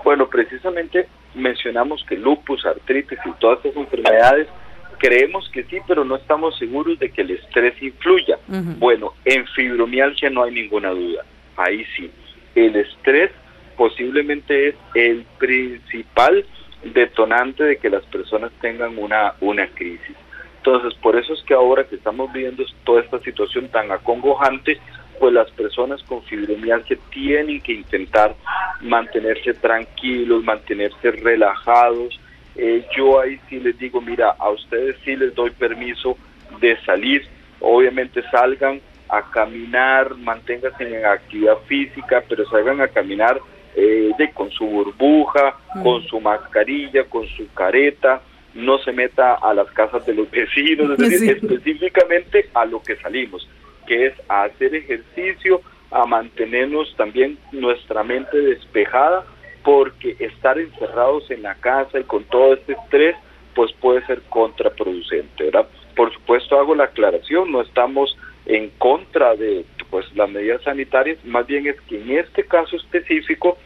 [0.04, 4.48] Bueno, precisamente mencionamos que lupus, artritis y todas esas enfermedades
[4.98, 8.40] creemos que sí, pero no estamos seguros de que el estrés influya.
[8.80, 11.24] Bueno, en fibromialgia no hay ninguna duda.
[11.58, 12.10] Ahí sí
[12.56, 13.32] el estrés
[13.78, 16.46] posiblemente es el principal
[16.84, 20.16] detonante de que las personas tengan una, una crisis.
[20.58, 24.80] Entonces, por eso es que ahora que estamos viviendo toda esta situación tan acongojante,
[25.20, 28.36] pues las personas con fibromialgia tienen que intentar
[28.82, 32.20] mantenerse tranquilos, mantenerse relajados.
[32.56, 36.18] Eh, yo ahí sí les digo, mira, a ustedes sí les doy permiso
[36.60, 37.26] de salir,
[37.60, 43.40] obviamente salgan a caminar, manténgase en actividad física, pero salgan a caminar
[43.76, 45.84] eh, de, con su burbuja, mm.
[45.84, 48.22] con su mascarilla, con su careta,
[48.54, 53.48] no se meta a las casas de los vecinos, específicamente a lo que salimos,
[53.86, 59.26] que es a hacer ejercicio, a mantenernos también nuestra mente despejada,
[59.64, 63.16] porque estar encerrados en la casa y con todo este estrés,
[63.56, 65.68] pues puede ser contraproducente, ¿verdad?
[65.96, 71.48] Por supuesto hago la aclaración, no estamos en contra de pues las medidas sanitarias, más
[71.48, 73.58] bien es que en este caso específico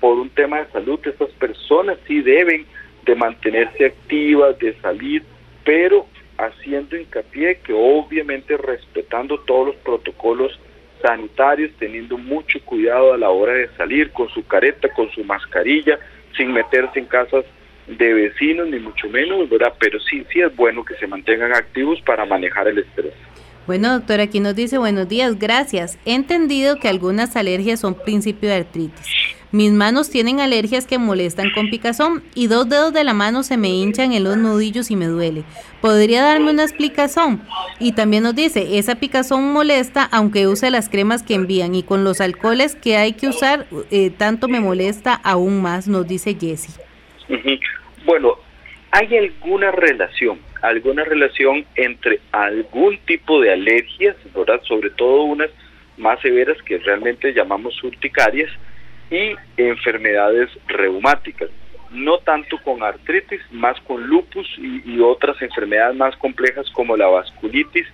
[0.00, 2.66] por un tema de salud, estas personas sí deben
[3.04, 5.22] de mantenerse activas, de salir,
[5.64, 10.58] pero haciendo hincapié que obviamente respetando todos los protocolos
[11.02, 15.98] sanitarios, teniendo mucho cuidado a la hora de salir con su careta, con su mascarilla,
[16.36, 17.44] sin meterse en casas
[17.86, 19.72] de vecinos, ni mucho menos, ¿verdad?
[19.78, 23.14] Pero sí, sí es bueno que se mantengan activos para manejar el estrés.
[23.68, 25.98] Bueno, doctor, aquí nos dice buenos días, gracias.
[26.06, 29.06] He entendido que algunas alergias son principio de artritis.
[29.52, 33.58] Mis manos tienen alergias que molestan con picazón y dos dedos de la mano se
[33.58, 35.44] me hinchan en los nudillos y me duele.
[35.82, 37.42] ¿Podría darme una explicación?
[37.78, 42.04] Y también nos dice, esa picazón molesta aunque use las cremas que envían y con
[42.04, 46.72] los alcoholes que hay que usar, eh, tanto me molesta aún más, nos dice Jessie.
[48.06, 48.38] Bueno,
[48.90, 54.16] ¿hay alguna relación alguna relación entre algún tipo de alergias,
[54.64, 55.50] sobre todo unas
[55.96, 58.50] más severas que realmente llamamos urticarias,
[59.10, 61.48] y enfermedades reumáticas.
[61.90, 67.86] No tanto con artritis, más con lupus y, otras enfermedades más complejas como la vasculitis,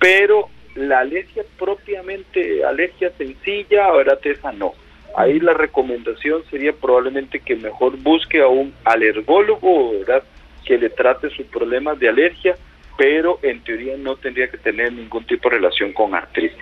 [0.00, 4.18] pero la alergia propiamente, alergia sencilla, ¿verdad?
[4.24, 4.72] Esa no.
[5.16, 10.22] Ahí la recomendación sería probablemente que mejor busque a un alergólogo, ¿verdad?
[10.64, 12.56] que le trate sus problemas de alergia,
[12.96, 16.58] pero en teoría no tendría que tener ningún tipo de relación con artritis.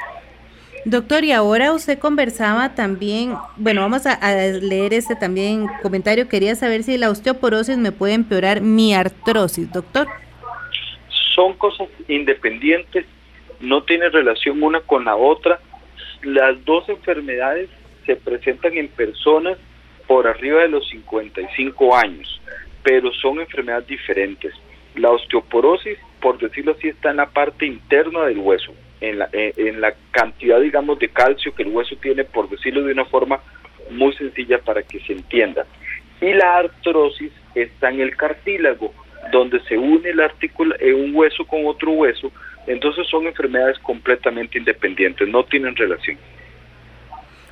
[0.84, 4.18] Doctor, y ahora usted conversaba también, bueno, vamos a,
[4.62, 10.06] leer este también comentario, quería saber si la osteoporosis me puede empeorar mi artrosis, doctor.
[11.34, 13.04] Son cosas independientes,
[13.60, 15.60] no tienen relación una con la otra.
[16.22, 17.68] Las dos enfermedades
[18.08, 19.58] se presentan en personas
[20.08, 22.38] por arriba de los 55 años
[22.88, 24.54] pero son enfermedades diferentes.
[24.94, 29.52] La osteoporosis, por decirlo así, está en la parte interna del hueso, en la, eh,
[29.56, 33.40] en la cantidad, digamos, de calcio que el hueso tiene, por decirlo de una forma
[33.90, 35.66] muy sencilla para que se entienda.
[36.22, 38.94] Y la artrosis está en el cartílago,
[39.32, 42.32] donde se une el artículo, eh, un hueso con otro hueso,
[42.66, 46.16] entonces son enfermedades completamente independientes, no tienen relación.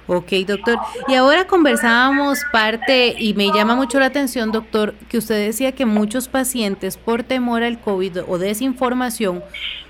[0.09, 0.79] Ok, doctor.
[1.09, 5.85] Y ahora conversábamos parte, y me llama mucho la atención, doctor, que usted decía que
[5.85, 9.43] muchos pacientes por temor al COVID o desinformación,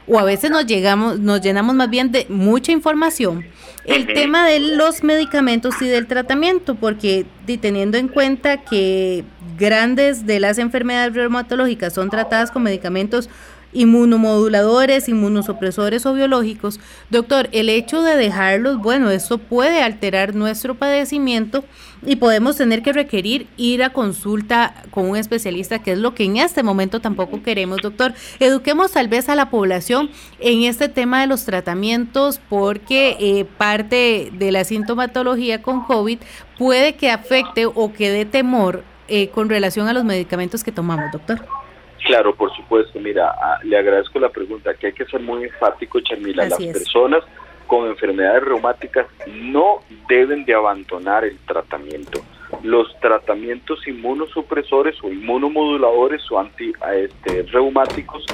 [0.09, 3.45] o a veces nos llegamos, nos llenamos más bien de mucha información,
[3.85, 7.27] el tema de los medicamentos y del tratamiento, porque
[7.61, 9.25] teniendo en cuenta que
[9.59, 13.29] grandes de las enfermedades reumatológicas son tratadas con medicamentos
[13.73, 16.81] inmunomoduladores, inmunosupresores o biológicos.
[17.11, 21.65] Doctor, el hecho de dejarlos, bueno, eso puede alterar nuestro padecimiento
[22.05, 26.25] y podemos tener que requerir ir a consulta con un especialista, que es lo que
[26.25, 28.15] en este momento tampoco queremos, doctor.
[28.41, 30.11] Eduquemos tal vez a la población
[30.41, 36.19] en este tema de los tratamientos porque eh, parte de la sintomatología con COVID
[36.59, 41.13] puede que afecte o que dé temor eh, con relación a los medicamentos que tomamos,
[41.13, 41.66] doctor.
[42.07, 43.01] Claro, por supuesto.
[43.01, 43.35] Mira,
[43.65, 44.75] le agradezco la pregunta.
[44.75, 46.49] Que hay que ser muy enfático, Charmila.
[46.49, 47.25] Las personas
[47.67, 52.21] con enfermedades reumáticas no deben de abandonar el tratamiento.
[52.63, 58.25] Los tratamientos inmunosupresores o inmunomoduladores o anti este, reumáticos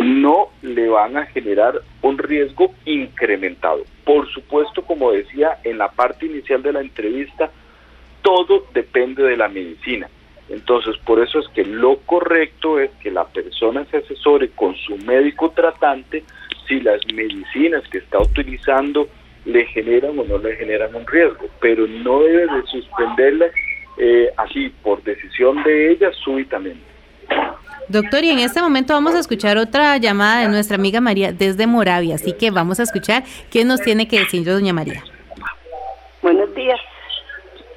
[0.00, 3.82] no le van a generar un riesgo incrementado.
[4.04, 7.50] Por supuesto, como decía en la parte inicial de la entrevista,
[8.22, 10.08] todo depende de la medicina.
[10.48, 14.96] Entonces, por eso es que lo correcto es que la persona se asesore con su
[14.98, 16.24] médico tratante
[16.68, 19.08] si las medicinas que está utilizando
[19.44, 23.50] le generan o no le generan un riesgo, pero no debe de suspenderlas
[23.98, 26.82] eh, así por decisión de ella súbitamente.
[27.88, 31.66] Doctor, y en este momento vamos a escuchar otra llamada de nuestra amiga María desde
[31.68, 35.04] Moravia, así que vamos a escuchar qué nos tiene que decir doña María.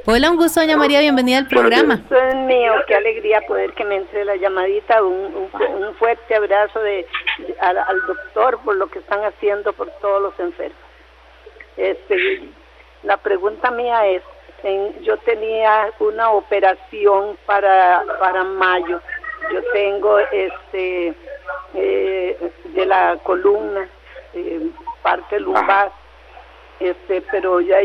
[0.06, 2.02] Hola, un gusto, doña María, bienvenida al programa.
[2.10, 5.50] es mío, qué alegría poder que me entre la llamadita, un,
[6.00, 7.06] fuerte abrazo de,
[7.60, 10.78] al, doctor por lo que están haciendo por todos los enfermos.
[11.76, 12.43] Este,
[13.04, 14.24] la pregunta mía es,
[15.02, 19.02] yo tenía una operación para, para mayo,
[19.52, 21.14] yo tengo este
[21.74, 23.88] eh, de la columna,
[24.34, 24.62] eh,
[25.04, 25.91] parte lumbar,
[26.80, 27.80] este, pero ya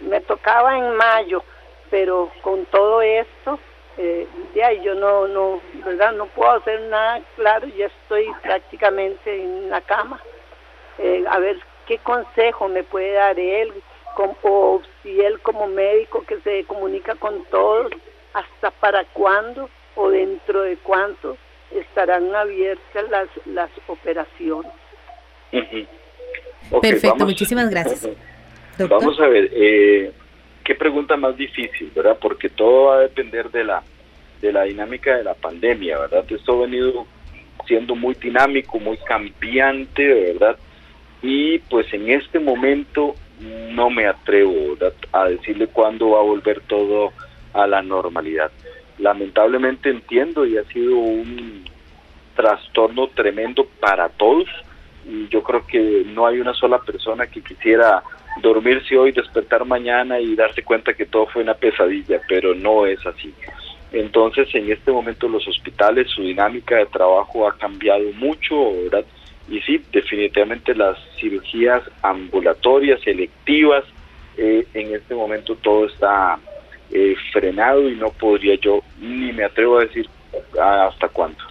[0.00, 1.42] me tocaba en mayo
[1.90, 3.58] pero con todo esto
[3.96, 9.70] eh, ya yo no no verdad no puedo hacer nada claro ya estoy prácticamente en
[9.70, 10.20] la cama.
[10.98, 13.72] Eh, a ver qué consejo me puede dar él
[14.42, 17.92] o si él como médico que se comunica con todos
[18.32, 21.36] hasta para cuándo o dentro de cuánto
[21.70, 24.72] estarán abiertas las las operaciones
[26.80, 28.08] perfecto muchísimas gracias.
[28.88, 30.12] Vamos a ver eh,
[30.68, 32.18] qué pregunta más difícil, ¿verdad?
[32.20, 33.82] Porque todo va a depender de la,
[34.42, 36.26] de la dinámica de la pandemia, ¿verdad?
[36.28, 37.06] Esto ha venido
[37.66, 40.58] siendo muy dinámico, muy cambiante, ¿verdad?
[41.22, 43.14] Y pues en este momento
[43.70, 44.76] no me atrevo
[45.12, 47.14] a decirle cuándo va a volver todo
[47.54, 48.50] a la normalidad.
[48.98, 51.64] Lamentablemente entiendo y ha sido un
[52.36, 54.44] trastorno tremendo para todos
[55.08, 58.02] y yo creo que no hay una sola persona que quisiera
[58.42, 63.04] dormirse hoy, despertar mañana y darse cuenta que todo fue una pesadilla, pero no es
[63.06, 63.34] así.
[63.90, 69.04] Entonces, en este momento los hospitales, su dinámica de trabajo ha cambiado mucho, ¿verdad?
[69.48, 73.84] Y sí, definitivamente las cirugías ambulatorias, selectivas,
[74.36, 76.38] eh, en este momento todo está
[76.90, 80.06] eh, frenado y no podría yo ni me atrevo a decir
[80.60, 81.47] hasta cuándo.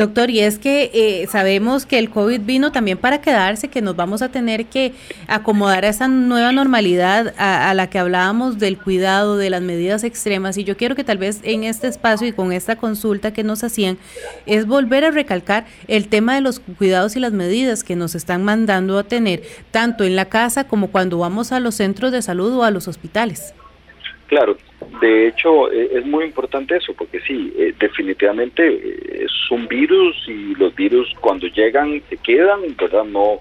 [0.00, 3.96] Doctor, y es que eh, sabemos que el COVID vino también para quedarse, que nos
[3.96, 4.94] vamos a tener que
[5.26, 10.56] acomodar a esa nueva normalidad a, la que hablábamos del cuidado, de las medidas extremas.
[10.56, 13.62] Y yo quiero que tal vez en este espacio y con esta consulta que nos
[13.62, 13.98] hacían,
[14.46, 18.42] es volver a recalcar el tema de los cuidados y las medidas que nos están
[18.42, 22.54] mandando a tener, tanto en la casa como cuando vamos a los centros de salud
[22.54, 23.52] o a los hospitales.
[24.30, 24.56] Claro,
[25.00, 30.16] de hecho eh, es muy importante eso, porque sí, eh, definitivamente eh, es un virus
[30.28, 33.02] y los virus cuando llegan se quedan, ¿verdad?
[33.02, 33.40] No,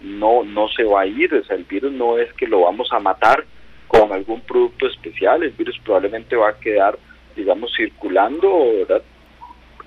[0.00, 2.90] no, no se va a ir, o sea, el virus no es que lo vamos
[2.90, 3.44] a matar
[3.86, 6.98] con algún producto especial, el virus probablemente va a quedar,
[7.36, 9.02] digamos, circulando, ¿verdad?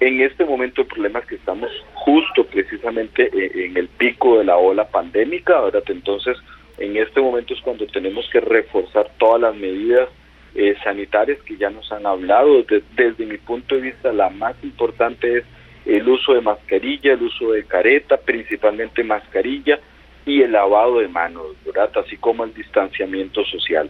[0.01, 3.31] En este momento el problema es que estamos justo precisamente
[3.65, 5.83] en el pico de la ola pandémica, ¿verdad?
[5.87, 6.37] Entonces,
[6.77, 10.09] en este momento es cuando tenemos que reforzar todas las medidas
[10.55, 12.63] eh, sanitarias que ya nos han hablado.
[12.95, 15.43] desde mi punto de vista, la más importante es
[15.85, 19.79] el uso de mascarilla, el uso de careta, principalmente mascarilla,
[20.25, 21.91] y el lavado de manos, ¿verdad?
[21.97, 23.89] Así como el distanciamiento social.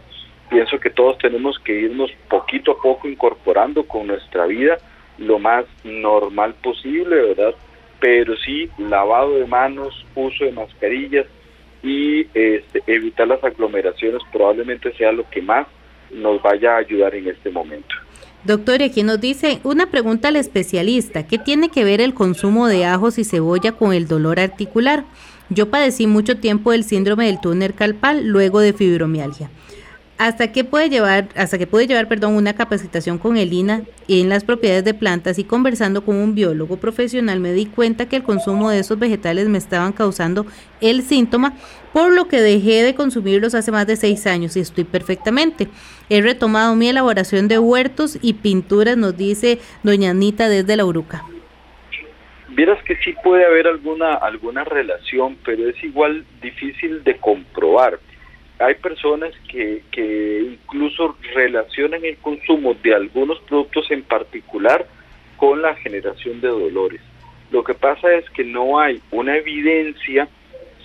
[0.50, 4.78] Pienso que todos tenemos que irnos poquito a poco incorporando con nuestra vida
[5.18, 7.54] lo más normal posible, ¿verdad?
[8.00, 11.26] Pero sí, lavado de manos, uso de mascarillas
[11.82, 15.66] y este, evitar las aglomeraciones probablemente sea lo que más
[16.14, 17.94] nos vaya a ayudar en este momento.
[18.44, 22.84] Doctor, aquí nos dice una pregunta al especialista, ¿qué tiene que ver el consumo de
[22.84, 25.04] ajos y cebolla con el dolor articular?
[25.48, 29.50] Yo padecí mucho tiempo del síndrome del túnel carpal luego de fibromialgia
[30.18, 34.44] hasta que puede llevar, hasta que puede llevar, perdón, una capacitación con Elina en las
[34.44, 38.70] propiedades de plantas y conversando con un biólogo profesional me di cuenta que el consumo
[38.70, 40.46] de esos vegetales me estaban causando
[40.80, 41.54] el síntoma,
[41.94, 45.68] por lo que dejé de consumirlos hace más de seis años y estoy perfectamente.
[46.10, 51.24] He retomado mi elaboración de huertos y pinturas, nos dice doña Anita desde la Uruca.
[52.48, 57.98] Vieras que sí puede haber alguna, alguna relación, pero es igual difícil de comprobar
[58.58, 64.86] hay personas que, que incluso relacionan el consumo de algunos productos en particular
[65.36, 67.00] con la generación de dolores.
[67.50, 70.28] Lo que pasa es que no hay una evidencia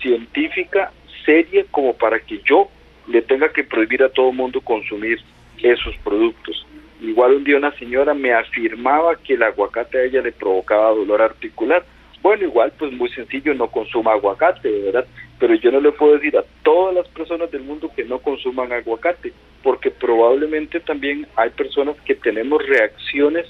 [0.00, 0.92] científica
[1.24, 2.68] seria como para que yo
[3.08, 5.18] le tenga que prohibir a todo mundo consumir
[5.62, 6.66] esos productos.
[7.00, 11.22] Igual un día una señora me afirmaba que el aguacate a ella le provocaba dolor
[11.22, 11.84] articular.
[12.22, 15.06] Bueno, igual pues muy sencillo, no consuma aguacate, ¿verdad?
[15.40, 18.72] pero yo no le puedo decir a todas las personas del mundo que no consuman
[18.72, 23.46] aguacate, porque probablemente también hay personas que tenemos reacciones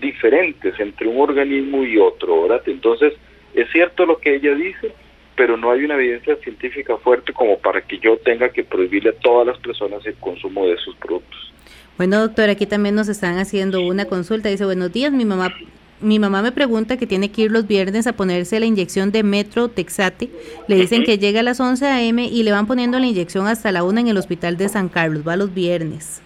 [0.00, 2.62] diferentes entre un organismo y otro, ¿verdad?
[2.66, 3.12] Entonces,
[3.54, 4.92] es cierto lo que ella dice,
[5.36, 9.20] pero no hay una evidencia científica fuerte como para que yo tenga que prohibirle a
[9.20, 11.52] todas las personas el consumo de esos productos.
[11.98, 14.48] Bueno, doctor, aquí también nos están haciendo una consulta.
[14.48, 15.54] Dice, buenos días, mi mamá
[16.02, 19.22] mi mamá me pregunta que tiene que ir los viernes a ponerse la inyección de
[19.22, 20.30] Metro Texate.
[20.66, 22.24] Le dicen que llega a las 11 a.m.
[22.24, 25.22] y le van poniendo la inyección hasta la 1 en el hospital de San Carlos.
[25.26, 26.20] Va los viernes.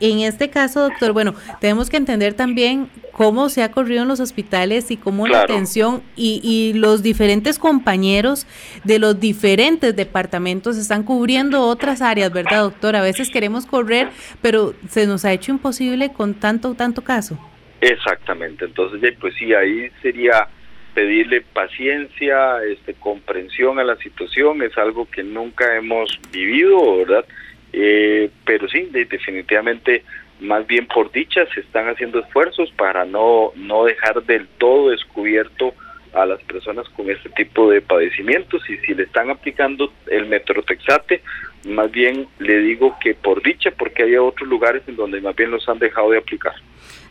[0.00, 4.20] En este caso, doctor, bueno, tenemos que entender también cómo se ha corrido en los
[4.20, 8.46] hospitales y cómo la atención y, y, los diferentes compañeros
[8.84, 12.94] de los diferentes departamentos están cubriendo otras áreas, ¿verdad, doctor?
[12.94, 14.08] A veces queremos correr,
[14.40, 17.36] pero se nos ha hecho imposible con tanto, tanto caso.
[17.80, 20.48] Exactamente, entonces, pues sí, ahí sería
[20.94, 27.24] pedirle paciencia, este, comprensión a la situación, es algo que nunca hemos vivido, ¿verdad?
[27.72, 30.04] Eh, pero sí, definitivamente,
[30.40, 35.74] más bien por dicha, se están haciendo esfuerzos para no, no dejar del todo descubierto
[36.14, 41.22] a las personas con este tipo de padecimientos y si le están aplicando el metrotexate,
[41.66, 45.50] más bien le digo que por dicha, porque hay otros lugares en donde más bien
[45.50, 46.54] los han dejado de aplicar.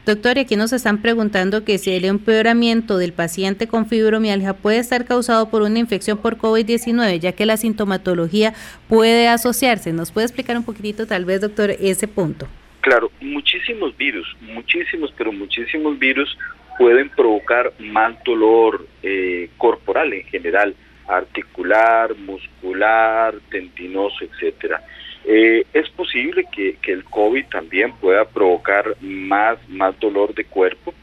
[0.07, 4.77] Doctor, y aquí nos están preguntando que si el empeoramiento del paciente con fibromialgia puede
[4.77, 8.53] estar causado por una infección por COVID-19, ya que la sintomatología
[8.87, 9.91] puede asociarse.
[9.91, 12.47] ¿Nos puede explicar un poquitito, tal vez, doctor, ese punto?
[12.79, 16.37] Claro, muchísimos virus, muchísimos, pero muchísimos virus
[16.77, 20.73] pueden provocar más dolor eh, corporal en general,
[21.05, 24.81] articular, muscular, tendinoso, etcétera.
[25.29, 30.93] Eh, es posible que, el COVID también pueda provocar más, más dolor de cuerpo,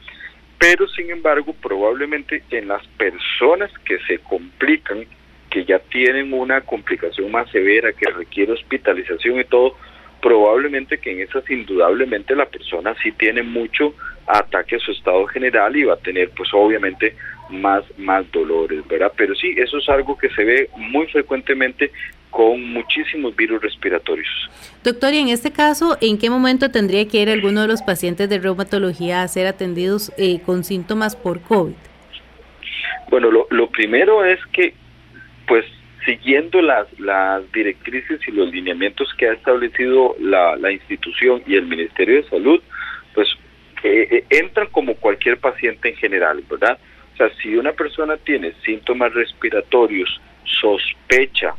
[0.59, 5.05] pero sin embargo probablemente en las personas que se complican,
[5.51, 9.77] que ya tienen una complicación más severa, que requiere hospitalización y todo,
[10.22, 13.95] probablemente que en esas indudablemente la persona sí tiene mucho
[14.27, 17.14] ataque a su estado general y va a tener pues obviamente
[17.51, 19.12] más, más dolores, ¿verdad?
[19.14, 21.93] Pero sí, eso es algo que se ve muy frecuentemente
[22.35, 24.28] con muchísimos virus respiratorios.
[24.82, 28.28] Doctor, y en este caso, ¿en qué momento tendría que ir alguno de los pacientes
[28.28, 31.74] de reumatología a ser atendidos eh, con síntomas por COVID?
[33.09, 34.74] Bueno, lo, lo primero es que,
[35.47, 35.64] pues,
[36.05, 41.66] siguiendo las, las directrices y los lineamientos que ha establecido la, la institución y el
[41.66, 42.61] Ministerio de Salud,
[43.14, 43.28] pues
[43.85, 46.78] eh, eh, entran como cualquier paciente en general, ¿verdad?
[47.14, 50.20] O sea, si una persona tiene síntomas respiratorios,
[50.61, 51.55] sospecha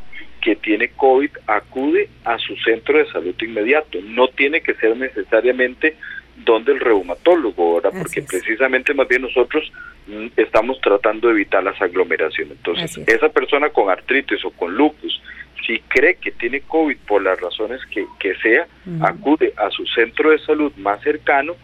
[0.45, 3.97] que tiene COVID, acude a su centro de salud inmediato.
[4.03, 5.97] No tiene que ser necesariamente
[6.35, 7.97] donde el reumatólogo, ¿verdad?
[7.97, 9.73] Porque precisamente más bien nosotros
[10.05, 12.57] mm, estamos tratando de evitar las aglomeraciones.
[12.57, 15.19] Entonces, esa persona con artritis o con lupus,
[15.65, 18.67] si cree que tiene COVID por las razones que, que sea,
[19.01, 21.55] acude a su centro de salud más cercano,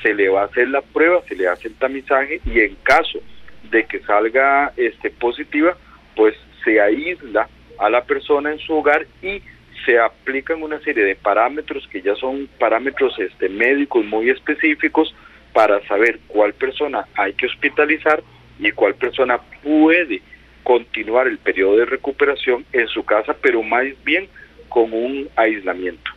[0.00, 3.18] se le va a hacer la prueba, se le hace el tamizaje y en caso
[3.70, 5.76] de que salga este positiva,
[6.16, 6.34] pues
[6.64, 7.46] se aísla
[7.80, 9.42] a la persona en su hogar y
[9.84, 15.14] se aplican una serie de parámetros que ya son parámetros este, médicos muy específicos
[15.52, 18.22] para saber cuál persona hay que hospitalizar
[18.58, 20.20] y cuál persona puede
[20.62, 24.28] continuar el periodo de recuperación en su casa, pero más bien
[24.68, 26.10] con un aislamiento.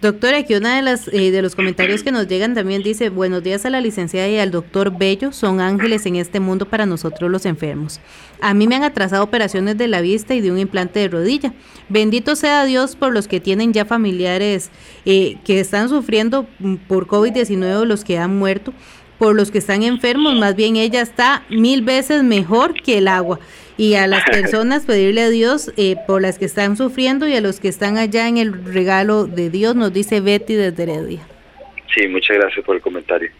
[0.00, 3.42] Doctora, aquí una de las eh, de los comentarios que nos llegan también dice, buenos
[3.42, 7.30] días a la licenciada y al doctor Bello, son ángeles en este mundo para nosotros
[7.30, 8.00] los enfermos.
[8.40, 11.52] A mí me han atrasado operaciones de la vista y de un implante de rodilla.
[11.90, 14.70] Bendito sea Dios por los que tienen ya familiares
[15.04, 18.72] eh, que están sufriendo mm, por COVID-19 o los que han muerto,
[19.18, 23.38] por los que están enfermos, más bien ella está mil veces mejor que el agua
[23.76, 27.40] y a las personas pedirle a Dios eh, por las que están sufriendo y a
[27.40, 31.20] los que están allá en el regalo de Dios, nos dice Betty desde Heredia.
[31.94, 33.30] Sí, muchas gracias por el comentario.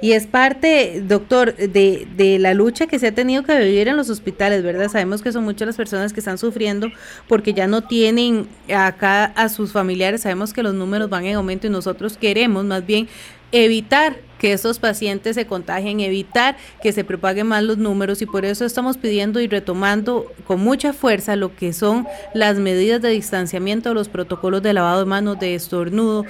[0.00, 3.96] Y es parte, doctor, de, de, la lucha que se ha tenido que vivir en
[3.96, 4.88] los hospitales, ¿verdad?
[4.88, 6.90] Sabemos que son muchas las personas que están sufriendo
[7.28, 11.68] porque ya no tienen acá a sus familiares, sabemos que los números van en aumento
[11.68, 13.08] y nosotros queremos más bien
[13.52, 18.44] evitar que estos pacientes se contagien, evitar que se propaguen más los números y por
[18.44, 23.94] eso estamos pidiendo y retomando con mucha fuerza lo que son las medidas de distanciamiento,
[23.94, 26.26] los protocolos de lavado de manos, de estornudo,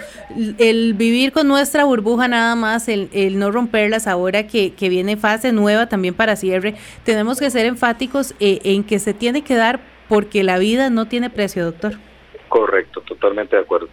[0.59, 3.09] el vivir con nuestra burbuja nada más, el,
[3.39, 8.35] no romperlas ahora que, que, viene fase nueva también para cierre, tenemos que ser enfáticos
[8.41, 11.95] eh, en que se tiene que dar porque la vida no tiene precio, doctor.
[12.51, 13.89] Correcto, totalmente de acuerdo.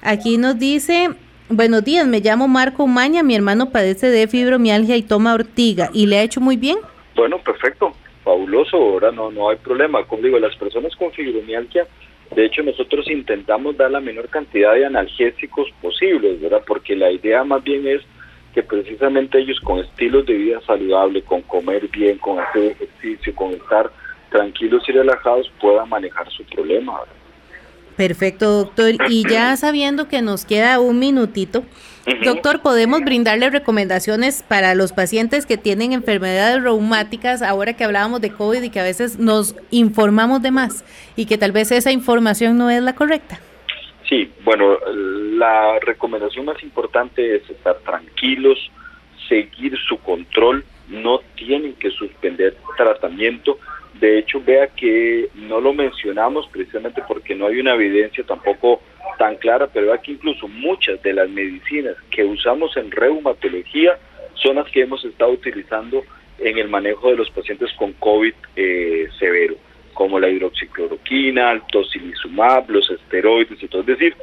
[0.00, 1.08] Aquí nos dice
[1.50, 6.06] Buenos días, me llamo Marco Maña, mi hermano padece de fibromialgia y toma ortiga y
[6.06, 6.78] le ha hecho muy bien.
[7.14, 7.92] Bueno, perfecto,
[8.24, 10.02] fabuloso, ahora no, no hay problema.
[10.06, 11.86] Como digo, las personas con fibromialgia,
[12.34, 16.62] de hecho nosotros intentamos dar la menor cantidad de analgésicos posibles, ¿verdad?
[16.66, 18.00] Porque la idea más bien es
[18.54, 23.50] que precisamente ellos con estilos de vida saludable, con comer bien, con hacer ejercicio, con
[23.50, 23.90] estar
[24.30, 27.00] tranquilos y relajados, puedan manejar su problema.
[27.00, 27.23] ¿verdad?
[27.96, 28.94] Perfecto, doctor.
[29.08, 31.64] Y ya sabiendo que nos queda un minutito,
[32.24, 38.30] doctor, ¿podemos brindarle recomendaciones para los pacientes que tienen enfermedades reumáticas, ahora que hablábamos de
[38.30, 40.84] COVID y que a veces nos informamos de más
[41.16, 43.40] y que tal vez esa información no es la correcta?
[44.08, 48.58] Sí, bueno, la recomendación más importante es estar tranquilos,
[49.28, 53.58] seguir su control, no tienen que suspender tratamiento
[54.00, 58.80] de hecho, vea que no lo mencionamos precisamente porque no hay una evidencia tampoco
[59.18, 63.96] tan clara, pero vea que incluso muchas de las medicinas que usamos en reumatología
[64.34, 66.02] son las que hemos estado utilizando
[66.38, 69.54] en el manejo de los pacientes con COVID eh, severo,
[69.92, 73.82] como la hidroxicloroquina, el tocilizumab, los esteroides y todo.
[73.82, 74.16] Es decir,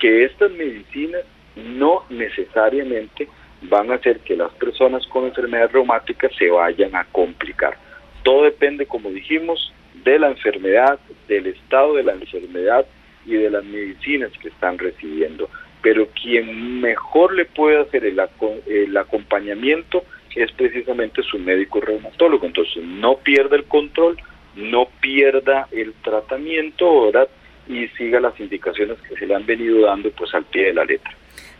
[0.00, 1.22] que estas medicinas
[1.54, 3.28] no necesariamente
[3.62, 7.78] van a hacer que las personas con enfermedades reumáticas se vayan a complicar
[8.22, 9.72] Todo depende, como dijimos,
[10.04, 10.98] de la enfermedad,
[11.28, 12.86] del estado de la enfermedad
[13.26, 15.48] y de las medicinas que están recibiendo.
[15.82, 18.20] Pero quien mejor le puede hacer el,
[18.66, 20.04] el acompañamiento
[20.34, 22.46] es precisamente su médico reumatólogo.
[22.46, 24.16] Entonces, no pierda el control,
[24.54, 27.28] no pierda el tratamiento, ¿verdad?
[27.68, 30.84] Y siga las indicaciones que se le han venido dando pues al pie de la
[30.84, 31.12] letra.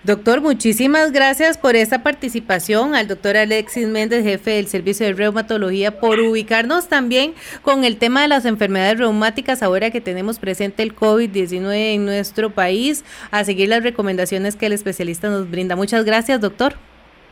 [0.05, 6.00] Doctor, muchísimas gracias por esta participación, al doctor Alexis Méndez, jefe del Servicio de Reumatología,
[6.00, 10.96] por ubicarnos también con el tema de las enfermedades reumáticas ahora que tenemos presente el
[10.96, 15.76] COVID-19 en nuestro país, a seguir las recomendaciones que el especialista nos brinda.
[15.76, 16.74] Muchas gracias, doctor.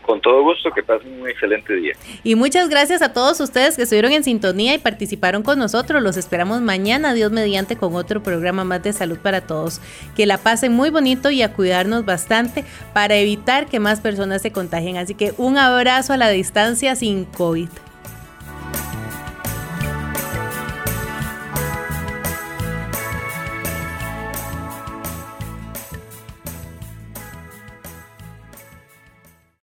[0.02, 1.92] Con todo gusto, que pasen un excelente día.
[2.24, 6.02] Y muchas gracias a todos ustedes que estuvieron en sintonía y participaron con nosotros.
[6.02, 9.80] Los esperamos mañana, Dios mediante, con otro programa más de salud para todos.
[10.16, 14.52] Que la pasen muy bonito y a cuidarnos bastante para evitar que más personas se
[14.52, 14.96] contagien.
[14.96, 17.68] Así que un abrazo a la distancia sin COVID.